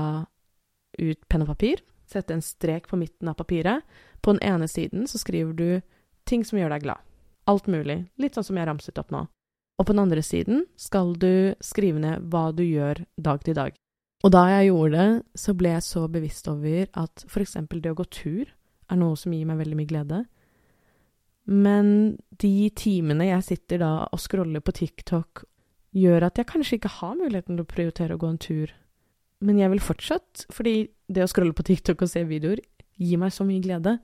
ut 0.99 1.21
penn 1.31 1.45
og 1.45 1.53
papir, 1.53 1.85
sette 2.11 2.35
en 2.35 2.45
strek 2.45 2.89
på 2.91 2.99
midten 3.01 3.31
av 3.31 3.39
papiret. 3.39 3.87
På 4.21 4.35
den 4.35 4.43
ene 4.45 4.69
siden 4.69 5.07
så 5.09 5.21
skriver 5.21 5.55
du 5.57 5.69
ting 6.29 6.45
som 6.45 6.59
gjør 6.59 6.75
deg 6.75 6.89
glad. 6.89 7.07
Alt 7.49 7.71
mulig, 7.71 8.03
litt 8.21 8.37
sånn 8.37 8.51
som 8.51 8.59
jeg 8.59 8.69
ramset 8.69 8.99
opp 9.01 9.15
nå. 9.15 9.25
Og 9.81 9.87
på 9.87 9.95
den 9.95 10.03
andre 10.03 10.23
siden 10.23 10.67
skal 10.79 11.15
du 11.19 11.55
skrive 11.65 12.03
ned 12.03 12.29
hva 12.31 12.51
du 12.55 12.63
gjør 12.67 13.05
dag 13.17 13.47
til 13.47 13.57
dag. 13.59 13.79
Og 14.23 14.31
da 14.31 14.45
jeg 14.53 14.69
gjorde 14.71 14.99
det, 14.99 15.23
så 15.39 15.55
ble 15.59 15.73
jeg 15.75 15.85
så 15.87 16.05
bevisst 16.11 16.49
over 16.51 16.87
at 16.99 17.25
eksempel 17.43 17.83
det 17.83 17.91
å 17.91 17.99
gå 17.99 18.07
tur 18.07 18.45
er 18.47 19.01
noe 19.01 19.17
som 19.19 19.35
gir 19.35 19.49
meg 19.49 19.59
veldig 19.59 19.79
mye 19.79 19.91
glede. 19.91 20.21
Men 21.51 21.89
de 22.39 22.71
timene 22.79 23.27
jeg 23.33 23.47
sitter 23.49 23.83
da 23.83 23.93
og 24.07 24.23
scroller 24.23 24.63
på 24.63 24.75
TikTok, 24.79 25.43
gjør 25.93 26.29
at 26.29 26.39
jeg 26.39 26.49
kanskje 26.49 26.79
ikke 26.79 26.95
har 27.01 27.19
muligheten 27.19 27.57
til 27.57 27.65
å 27.65 27.69
prioritere 27.73 28.17
å 28.17 28.21
gå 28.23 28.31
en 28.31 28.41
tur. 28.41 28.71
Men 29.43 29.59
jeg 29.59 29.73
vil 29.73 29.83
fortsatt, 29.83 30.47
fordi 30.55 30.77
det 31.11 31.25
å 31.25 31.31
scrolle 31.31 31.57
på 31.57 31.67
TikTok 31.67 32.05
og 32.05 32.13
se 32.13 32.23
videoer 32.29 32.63
gir 33.03 33.19
meg 33.19 33.35
så 33.35 33.45
mye 33.47 33.63
glede. 33.65 33.97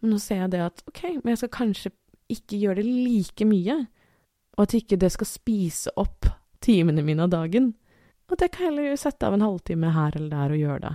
Men 0.00 0.14
nå 0.14 0.20
ser 0.22 0.42
jeg 0.44 0.54
det 0.54 0.64
at 0.64 0.82
ok, 0.88 1.02
men 1.20 1.34
jeg 1.34 1.42
skal 1.42 1.54
kanskje 1.58 1.92
ikke 2.32 2.60
gjøre 2.62 2.80
det 2.80 2.88
like 2.88 3.48
mye. 3.48 3.76
Og 4.56 4.64
at 4.64 4.78
ikke 4.78 4.98
det 5.00 5.12
skal 5.12 5.28
spise 5.28 5.92
opp 6.00 6.30
timene 6.64 7.04
mine 7.04 7.26
av 7.26 7.34
dagen. 7.34 7.74
At 8.32 8.42
jeg 8.42 8.52
kan 8.54 8.70
heller 8.70 8.96
sette 8.98 9.26
av 9.26 9.36
en 9.36 9.44
halvtime 9.44 9.92
her 9.94 10.16
eller 10.18 10.32
der 10.32 10.54
og 10.54 10.62
gjøre 10.62 10.82
det. 10.82 10.94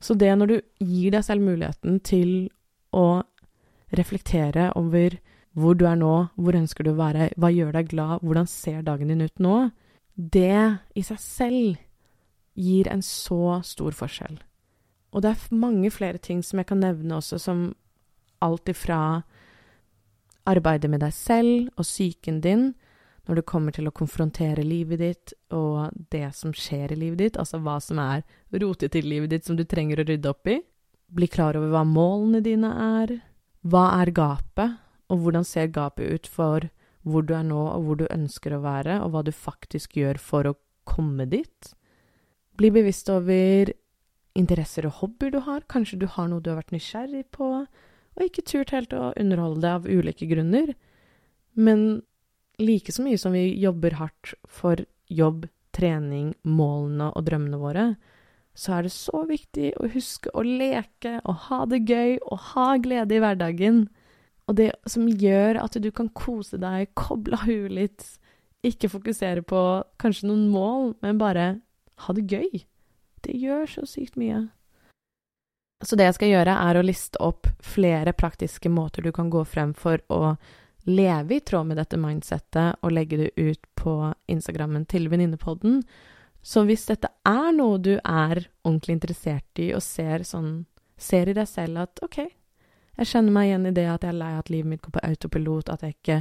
Så 0.00 0.16
det 0.16 0.30
når 0.36 0.50
du 0.50 0.56
gir 0.80 1.14
deg 1.14 1.24
selv 1.24 1.44
muligheten 1.44 2.00
til 2.04 2.32
å 2.96 3.22
reflektere 3.96 4.70
over 4.78 5.18
hvor 5.58 5.74
du 5.74 5.84
er 5.88 5.98
nå, 5.98 6.14
hvor 6.38 6.56
ønsker 6.56 6.86
du 6.86 6.92
å 6.92 7.00
være, 7.00 7.30
hva 7.36 7.50
gjør 7.50 7.74
deg 7.74 7.90
glad, 7.90 8.22
hvordan 8.22 8.48
ser 8.48 8.84
dagen 8.86 9.10
din 9.10 9.24
ut 9.24 9.42
nå, 9.42 9.56
det 10.14 10.78
i 10.94 11.02
seg 11.04 11.20
selv 11.20 11.80
gir 12.60 12.88
en 12.92 13.02
så 13.02 13.58
stor 13.66 13.96
forskjell. 13.96 14.38
Og 15.10 15.24
det 15.24 15.32
er 15.32 15.56
mange 15.58 15.90
flere 15.90 16.20
ting 16.22 16.42
som 16.46 16.60
jeg 16.60 16.68
kan 16.70 16.82
nevne 16.84 17.18
også, 17.18 17.40
som 17.42 17.70
alt 18.40 18.70
ifra 18.70 19.22
arbeidet 20.48 20.90
med 20.90 21.02
deg 21.02 21.14
selv 21.14 21.72
og 21.76 21.84
psyken 21.84 22.40
din, 22.44 22.70
når 23.28 23.40
det 23.40 23.46
kommer 23.48 23.74
til 23.74 23.88
å 23.88 23.94
konfrontere 23.94 24.64
livet 24.66 25.00
ditt 25.02 25.32
og 25.54 25.94
det 26.12 26.28
som 26.36 26.54
skjer 26.56 26.94
i 26.94 26.98
livet 26.98 27.20
ditt, 27.20 27.38
altså 27.40 27.60
hva 27.62 27.76
som 27.82 28.00
er 28.02 28.24
rotet 28.62 28.96
i 28.96 29.02
livet 29.04 29.30
ditt 29.30 29.46
som 29.46 29.58
du 29.58 29.64
trenger 29.68 30.00
å 30.00 30.06
rydde 30.08 30.30
opp 30.30 30.50
i. 30.50 30.60
Bli 31.10 31.28
klar 31.30 31.58
over 31.58 31.72
hva 31.72 31.84
målene 31.86 32.40
dine 32.44 32.70
er. 32.70 33.16
Hva 33.66 33.90
er 34.00 34.12
gapet, 34.16 34.78
og 35.10 35.24
hvordan 35.24 35.44
ser 35.44 35.72
gapet 35.74 36.06
ut 36.06 36.30
for 36.30 36.70
hvor 37.02 37.24
du 37.24 37.34
er 37.36 37.44
nå, 37.46 37.58
og 37.58 37.84
hvor 37.84 38.00
du 38.00 38.06
ønsker 38.12 38.54
å 38.54 38.62
være, 38.64 39.00
og 39.04 39.12
hva 39.12 39.22
du 39.26 39.32
faktisk 39.34 39.96
gjør 40.00 40.20
for 40.20 40.48
å 40.48 40.56
komme 40.88 41.26
dit. 41.30 41.72
Bli 42.60 42.70
bevisst 42.72 43.08
over 43.12 43.72
interesser 44.38 44.86
og 44.88 45.00
hobbyer 45.00 45.32
du 45.34 45.40
har. 45.46 45.64
Kanskje 45.70 46.00
du 46.02 46.06
har 46.10 46.28
noe 46.30 46.42
du 46.44 46.52
har 46.52 46.60
vært 46.60 46.74
nysgjerrig 46.76 47.24
på, 47.34 47.50
og 47.64 48.24
ikke 48.26 48.46
turt 48.46 48.74
helt 48.74 48.94
å 48.96 49.12
underholde 49.20 49.64
det 49.64 49.74
av 49.78 49.88
ulike 49.88 50.28
grunner. 50.30 50.74
Men 51.58 52.02
like 52.60 52.92
så 52.92 53.04
mye 53.04 53.18
som 53.20 53.34
vi 53.34 53.48
jobber 53.60 53.96
hardt 53.98 54.34
for 54.48 54.82
jobb, 55.10 55.48
trening, 55.74 56.32
målene 56.42 57.10
og 57.14 57.26
drømmene 57.28 57.60
våre, 57.60 57.86
så 58.54 58.76
er 58.76 58.86
det 58.86 58.92
så 58.92 59.22
viktig 59.28 59.72
å 59.80 59.88
huske 59.94 60.32
å 60.34 60.42
leke 60.44 61.18
og 61.22 61.46
ha 61.46 61.62
det 61.70 61.84
gøy 61.88 62.18
og 62.26 62.50
ha 62.52 62.66
glede 62.82 63.16
i 63.16 63.22
hverdagen. 63.22 63.84
Og 64.50 64.58
det 64.58 64.72
som 64.90 65.06
gjør 65.08 65.60
at 65.62 65.78
du 65.78 65.90
kan 65.94 66.10
kose 66.12 66.58
deg, 66.60 66.90
koble 66.98 67.38
av 67.38 67.46
huet 67.46 67.72
litt, 67.72 68.06
ikke 68.66 68.90
fokusere 68.92 69.44
på 69.46 69.60
kanskje 70.02 70.28
noen 70.28 70.48
mål, 70.52 70.94
men 71.00 71.20
bare 71.20 71.46
ha 72.04 72.16
det 72.16 72.26
gøy. 72.28 72.64
Det 73.24 73.36
gjør 73.36 73.68
så 73.70 73.86
sykt 73.88 74.18
mye. 74.20 74.48
Så 75.80 75.96
det 75.96 76.10
jeg 76.10 76.18
skal 76.18 76.32
gjøre, 76.34 76.56
er 76.68 76.76
å 76.76 76.84
liste 76.84 77.20
opp 77.24 77.48
flere 77.64 78.12
praktiske 78.12 78.68
måter 78.72 79.06
du 79.06 79.12
kan 79.16 79.30
gå 79.32 79.46
frem 79.48 79.72
for 79.76 80.02
å 80.12 80.34
leve 80.88 81.36
i 81.36 81.40
tråd 81.44 81.66
med 81.68 81.80
dette 81.80 81.98
mindsettet 82.00 82.80
og 82.80 82.94
legge 82.94 83.18
det 83.20 83.30
ut 83.36 83.66
på 83.76 83.94
Instagrammen 84.30 84.86
til 84.88 85.10
Venninnepodden. 85.12 85.82
Så 86.42 86.64
hvis 86.64 86.86
dette 86.88 87.10
er 87.28 87.50
noe 87.52 87.78
du 87.82 87.94
er 87.98 88.46
ordentlig 88.64 88.96
interessert 88.96 89.60
i 89.60 89.72
og 89.76 89.84
ser 89.84 90.26
sånn 90.28 90.66
Ser 91.00 91.30
i 91.30 91.32
deg 91.32 91.46
selv 91.48 91.78
at 91.80 92.00
OK, 92.04 92.18
jeg 93.00 93.08
kjenner 93.08 93.32
meg 93.32 93.46
igjen 93.46 93.62
i 93.70 93.72
det 93.72 93.86
at 93.88 94.02
jeg 94.04 94.12
er 94.12 94.18
lei 94.20 94.34
at 94.36 94.50
livet 94.52 94.68
mitt 94.68 94.82
går 94.84 94.92
på 94.92 95.02
autopilot, 95.06 95.70
at 95.72 95.80
jeg 95.86 95.94
ikke 95.94 96.18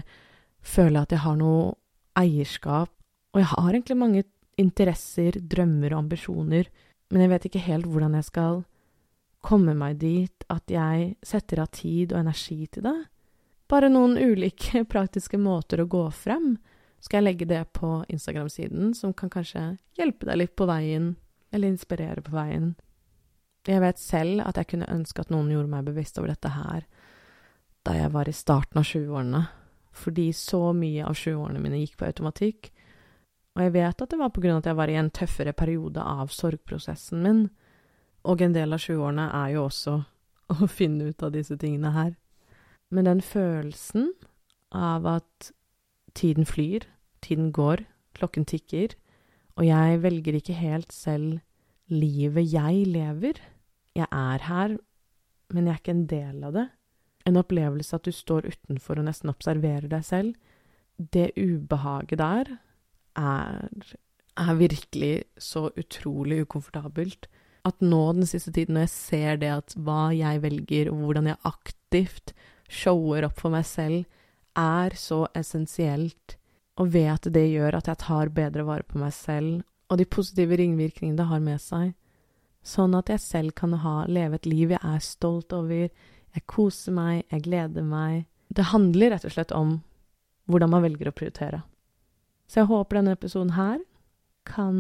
føler 0.64 1.02
at 1.02 1.12
jeg 1.12 1.20
har 1.26 1.36
noe 1.36 1.74
eierskap. 2.16 2.94
Og 3.34 3.42
jeg 3.42 3.50
har 3.52 3.68
egentlig 3.74 3.98
mange 4.00 4.24
interesser, 4.56 5.36
drømmer 5.36 5.92
og 5.92 6.06
ambisjoner, 6.06 6.70
men 7.12 7.26
jeg 7.26 7.32
vet 7.34 7.50
ikke 7.50 7.66
helt 7.66 7.90
hvordan 7.92 8.16
jeg 8.16 8.30
skal 8.30 8.64
komme 9.44 9.76
meg 9.76 10.00
dit 10.00 10.48
at 10.48 10.72
jeg 10.72 11.14
setter 11.28 11.66
av 11.66 11.74
tid 11.76 12.14
og 12.14 12.24
energi 12.24 12.62
til 12.72 12.88
det. 12.88 12.98
Bare 13.70 13.90
noen 13.90 14.18
ulike 14.18 14.84
praktiske 14.94 15.38
måter 15.38 15.84
å 15.84 15.90
gå 15.90 16.04
frem. 16.16 16.56
Skal 17.00 17.22
jeg 17.22 17.28
legge 17.28 17.48
det 17.48 17.64
på 17.78 18.02
Instagram-siden, 18.12 18.94
som 18.98 19.14
kan 19.16 19.32
kanskje 19.32 19.78
hjelpe 19.96 20.28
deg 20.28 20.42
litt 20.42 20.56
på 20.60 20.68
veien, 20.68 21.14
eller 21.54 21.72
inspirere 21.72 22.24
på 22.26 22.34
veien. 22.36 22.74
Jeg 23.68 23.84
vet 23.84 24.02
selv 24.02 24.44
at 24.48 24.58
jeg 24.58 24.72
kunne 24.74 24.90
ønske 24.92 25.22
at 25.22 25.32
noen 25.32 25.52
gjorde 25.54 25.72
meg 25.72 25.88
bevisst 25.88 26.18
over 26.20 26.32
dette 26.32 26.52
her 26.54 26.86
da 27.88 27.94
jeg 27.96 28.12
var 28.12 28.28
i 28.28 28.36
starten 28.36 28.82
av 28.82 28.86
20-årene, 28.86 29.40
fordi 29.96 30.28
så 30.36 30.74
mye 30.76 31.06
av 31.08 31.16
20-årene 31.16 31.62
mine 31.64 31.80
gikk 31.80 31.96
på 31.98 32.10
automatikk. 32.10 32.68
Og 33.56 33.64
jeg 33.64 33.74
vet 33.74 34.04
at 34.04 34.12
det 34.12 34.20
var 34.20 34.34
på 34.36 34.44
grunn 34.44 34.58
av 34.58 34.64
at 34.64 34.70
jeg 34.70 34.78
var 34.82 34.92
i 34.92 34.98
en 35.00 35.12
tøffere 35.16 35.54
periode 35.58 36.04
av 36.04 36.34
sorgprosessen 36.36 37.24
min, 37.24 37.46
og 38.28 38.44
en 38.44 38.54
del 38.54 38.76
av 38.76 38.84
20-årene 38.84 39.30
er 39.40 39.54
jo 39.56 39.64
også 39.70 39.96
å 40.60 40.70
finne 40.70 41.10
ut 41.10 41.24
av 41.24 41.34
disse 41.34 41.58
tingene 41.58 41.94
her. 41.96 42.14
Men 42.90 43.06
den 43.06 43.22
følelsen 43.22 44.14
av 44.74 45.06
at 45.10 45.52
tiden 46.18 46.46
flyr, 46.46 46.88
tiden 47.22 47.52
går, 47.54 47.86
klokken 48.18 48.48
tikker, 48.50 48.96
og 49.60 49.68
jeg 49.68 50.02
velger 50.04 50.40
ikke 50.40 50.58
helt 50.58 50.94
selv 50.96 51.40
livet 51.92 52.54
jeg 52.54 52.86
lever. 52.88 53.40
Jeg 53.98 54.08
er 54.12 54.46
her, 54.46 54.78
men 55.54 55.68
jeg 55.68 55.74
er 55.74 55.82
ikke 55.82 55.96
en 55.98 56.06
del 56.10 56.44
av 56.48 56.56
det. 56.56 56.68
En 57.28 57.40
opplevelse 57.42 57.98
at 57.98 58.06
du 58.08 58.14
står 58.16 58.48
utenfor 58.48 59.02
og 59.02 59.10
nesten 59.10 59.32
observerer 59.32 59.90
deg 59.92 60.06
selv. 60.06 60.36
Det 60.98 61.32
ubehaget 61.38 62.22
der 62.22 62.54
er, 63.20 63.60
er 64.38 64.54
virkelig 64.56 65.26
så 65.38 65.70
utrolig 65.78 66.42
ukomfortabelt. 66.48 67.28
at 67.66 67.82
nå 67.82 68.14
den 68.14 68.26
siste 68.26 68.52
tiden, 68.56 68.74
når 68.74 68.88
jeg 68.88 68.90
ser 68.90 69.36
det 69.36 69.50
at 69.52 69.74
hva 69.76 70.16
jeg 70.16 70.42
velger, 70.42 70.90
og 70.90 71.04
hvordan 71.04 71.28
jeg 71.28 71.38
aktivt 71.44 72.34
shower 72.70 73.26
opp 73.28 73.40
for 73.42 73.54
meg 73.54 73.66
selv, 73.68 74.06
er 74.58 74.96
så 74.98 75.24
essensielt, 75.38 76.38
og 76.80 76.94
ved 76.94 77.10
at 77.12 77.28
det 77.34 77.48
gjør 77.50 77.80
at 77.80 77.90
jeg 77.92 78.02
tar 78.06 78.32
bedre 78.34 78.66
vare 78.68 78.86
på 78.88 79.02
meg 79.02 79.14
selv, 79.16 79.64
og 79.90 79.98
de 80.00 80.06
positive 80.06 80.58
ringvirkningene 80.60 81.18
det 81.18 81.28
har 81.32 81.42
med 81.44 81.62
seg, 81.64 81.94
sånn 82.66 82.96
at 82.98 83.10
jeg 83.10 83.24
selv 83.24 83.56
kan 83.58 83.74
ha, 83.82 84.04
leve 84.08 84.38
et 84.38 84.48
liv 84.50 84.74
jeg 84.76 84.82
er 84.84 85.04
stolt 85.04 85.54
over, 85.56 85.90
jeg 86.36 86.46
koser 86.50 86.94
meg, 86.94 87.24
jeg 87.32 87.46
gleder 87.48 87.86
meg. 87.86 88.28
Det 88.54 88.70
handler 88.70 89.16
rett 89.16 89.26
og 89.26 89.34
slett 89.34 89.54
om 89.56 89.80
hvordan 90.50 90.70
man 90.74 90.84
velger 90.86 91.10
å 91.10 91.16
prioritere. 91.16 91.64
Så 92.50 92.62
jeg 92.62 92.70
håper 92.70 93.00
denne 93.00 93.16
episoden 93.18 93.56
her 93.58 93.80
kan 94.50 94.78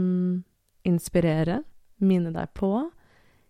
inspirere, 0.87 1.61
minne 2.01 2.31
deg 2.33 2.53
på, 2.57 2.71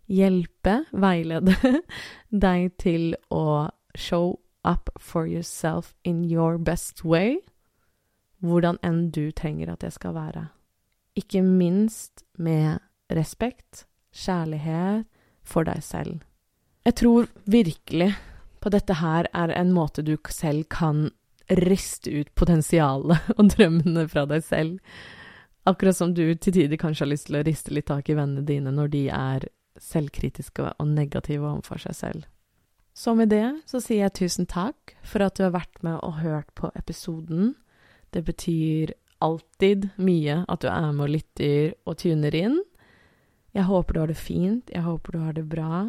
hjelpe, 0.09 0.83
veilede 0.91 1.55
deg 2.45 2.71
til 2.81 3.13
å 3.31 3.69
show 3.95 4.39
up 4.63 4.89
for 4.99 5.27
yourself 5.27 5.95
in 6.03 6.23
your 6.23 6.57
best 6.57 7.03
way, 7.03 7.37
hvordan 8.39 8.79
enn 8.83 9.09
du 9.11 9.31
trenger 9.31 9.71
at 9.73 9.83
det 9.83 9.93
skal 9.95 10.15
være. 10.15 10.47
Ikke 11.15 11.41
minst 11.43 12.23
med 12.37 12.79
respekt, 13.11 13.85
kjærlighet 14.15 15.05
for 15.43 15.67
deg 15.67 15.83
selv. 15.83 16.19
Jeg 16.85 16.95
tror 16.95 17.27
virkelig 17.45 18.13
på 18.59 18.71
dette 18.73 18.99
her 18.99 19.27
er 19.33 19.53
en 19.55 19.71
måte 19.75 20.03
du 20.05 20.15
selv 20.29 20.67
kan 20.71 21.09
riste 21.49 22.11
ut 22.11 22.29
potensialet 22.35 23.29
og 23.37 23.53
drømmene 23.55 24.07
fra 24.11 24.25
deg 24.29 24.43
selv. 24.45 24.79
Akkurat 25.67 25.97
som 25.97 26.13
du 26.15 26.23
til 26.35 26.55
tider 26.55 26.79
kanskje 26.79 27.05
har 27.05 27.13
lyst 27.13 27.29
til 27.29 27.39
å 27.39 27.45
riste 27.45 27.73
litt 27.75 27.89
tak 27.89 28.09
i 28.09 28.17
vennene 28.17 28.45
dine 28.45 28.73
når 28.73 28.93
de 28.93 29.05
er 29.13 29.47
selvkritiske 29.79 30.73
og 30.75 30.87
negative 30.87 31.47
overfor 31.47 31.81
seg 31.83 31.97
selv. 31.97 32.27
Så 32.99 33.13
med 33.15 33.29
det 33.31 33.61
så 33.69 33.79
sier 33.79 34.09
jeg 34.09 34.15
tusen 34.17 34.47
takk 34.49 34.91
for 35.07 35.23
at 35.23 35.37
du 35.37 35.45
har 35.45 35.53
vært 35.55 35.77
med 35.87 36.01
og 36.03 36.17
hørt 36.19 36.49
på 36.59 36.67
episoden. 36.75 37.53
Det 38.11 38.25
betyr 38.27 38.91
alltid 39.23 39.87
mye 40.03 40.41
at 40.51 40.65
du 40.65 40.67
er 40.67 40.89
med 40.91 41.05
og 41.05 41.13
lytter 41.13 41.77
og 41.87 41.95
tuner 42.01 42.35
inn. 42.35 42.57
Jeg 43.55 43.69
håper 43.69 43.95
du 43.95 44.01
har 44.01 44.11
det 44.11 44.19
fint, 44.19 44.67
jeg 44.73 44.83
håper 44.83 45.15
du 45.15 45.19
har 45.23 45.37
det 45.37 45.45
bra. 45.47 45.85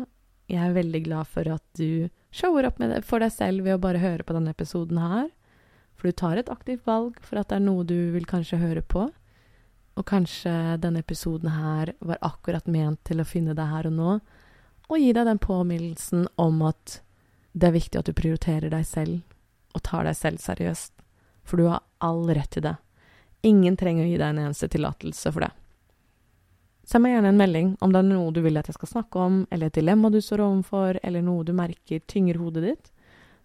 Jeg 0.50 0.62
er 0.62 0.76
veldig 0.76 1.00
glad 1.08 1.30
for 1.32 1.50
at 1.50 1.64
du 1.78 2.06
shower 2.30 2.68
opp 2.68 2.78
det, 2.78 3.02
for 3.06 3.22
deg 3.22 3.34
selv 3.34 3.66
ved 3.66 3.74
å 3.74 3.82
bare 3.82 4.02
høre 4.02 4.26
på 4.26 4.36
denne 4.36 4.54
episoden 4.54 5.00
her. 5.02 5.26
For 5.98 6.10
du 6.10 6.16
tar 6.22 6.38
et 6.38 6.52
aktivt 6.52 6.86
valg 6.86 7.18
for 7.26 7.42
at 7.42 7.50
det 7.50 7.58
er 7.58 7.66
noe 7.66 7.82
du 7.90 8.12
vil 8.14 8.28
kanskje 8.30 8.62
høre 8.62 8.86
på. 8.86 9.08
Og 9.98 10.06
kanskje 10.06 10.78
denne 10.78 11.02
episoden 11.02 11.50
her 11.58 11.90
var 11.98 12.22
akkurat 12.22 12.70
ment 12.70 13.02
til 13.10 13.18
å 13.18 13.26
finne 13.26 13.58
deg 13.58 13.74
her 13.74 13.90
og 13.90 13.98
nå, 13.98 14.14
og 14.90 14.98
gi 14.98 15.12
deg 15.14 15.26
den 15.26 15.38
påminnelsen 15.38 16.26
om 16.40 16.62
at 16.66 17.00
det 17.52 17.70
er 17.70 17.76
viktig 17.76 17.98
at 18.00 18.10
du 18.10 18.14
prioriterer 18.14 18.70
deg 18.72 18.86
selv, 18.86 19.20
og 19.74 19.82
tar 19.86 20.06
deg 20.06 20.16
selv 20.18 20.42
seriøst. 20.42 20.92
For 21.46 21.58
du 21.58 21.70
har 21.70 21.84
all 22.02 22.26
rett 22.30 22.50
til 22.54 22.66
det. 22.66 22.76
Ingen 23.46 23.78
trenger 23.80 24.04
å 24.04 24.10
gi 24.10 24.18
deg 24.18 24.28
en 24.28 24.42
eneste 24.46 24.68
tillatelse 24.70 25.32
for 25.32 25.46
det. 25.46 25.50
Send 26.90 27.04
meg 27.04 27.14
gjerne 27.14 27.30
en 27.30 27.38
melding 27.38 27.68
om 27.84 27.92
det 27.94 28.00
er 28.00 28.08
noe 28.08 28.32
du 28.34 28.40
vil 28.42 28.58
at 28.58 28.66
jeg 28.66 28.76
skal 28.78 28.90
snakke 28.96 29.22
om, 29.22 29.36
eller 29.50 29.70
et 29.70 29.78
dilemma 29.78 30.10
du 30.10 30.18
står 30.22 30.42
overfor, 30.42 30.98
eller 31.06 31.22
noe 31.22 31.46
du 31.46 31.52
merker 31.54 32.02
tynger 32.10 32.40
hodet 32.42 32.64
ditt. 32.66 32.90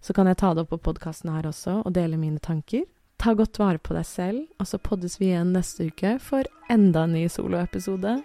Så 0.01 0.13
kan 0.17 0.29
jeg 0.29 0.39
ta 0.41 0.53
det 0.53 0.65
opp 0.65 0.73
på 0.73 0.81
podkasten 0.89 1.34
her 1.34 1.45
også, 1.49 1.79
og 1.86 1.93
dele 1.93 2.17
mine 2.17 2.41
tanker. 2.41 2.88
Ta 3.21 3.34
godt 3.38 3.62
vare 3.62 3.81
på 3.81 3.95
deg 3.95 4.05
selv, 4.10 4.43
og 4.60 4.69
så 4.69 4.81
poddes 4.81 5.19
vi 5.21 5.29
igjen 5.31 5.53
neste 5.55 5.88
uke 5.89 6.17
for 6.21 6.49
enda 6.73 7.05
en 7.05 7.15
ny 7.15 7.27
soloepisode. 7.31 8.17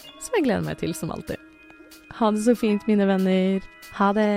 Som 0.00 0.40
jeg 0.40 0.48
gleder 0.48 0.66
meg 0.66 0.80
til, 0.80 0.96
som 0.96 1.12
alltid. 1.14 1.49
Ha 2.20 2.28
det 2.30 2.42
så 2.44 2.52
fint, 2.54 2.82
mine 2.88 3.06
venner. 3.08 3.64
Ha 3.96 4.12
det. 4.12 4.28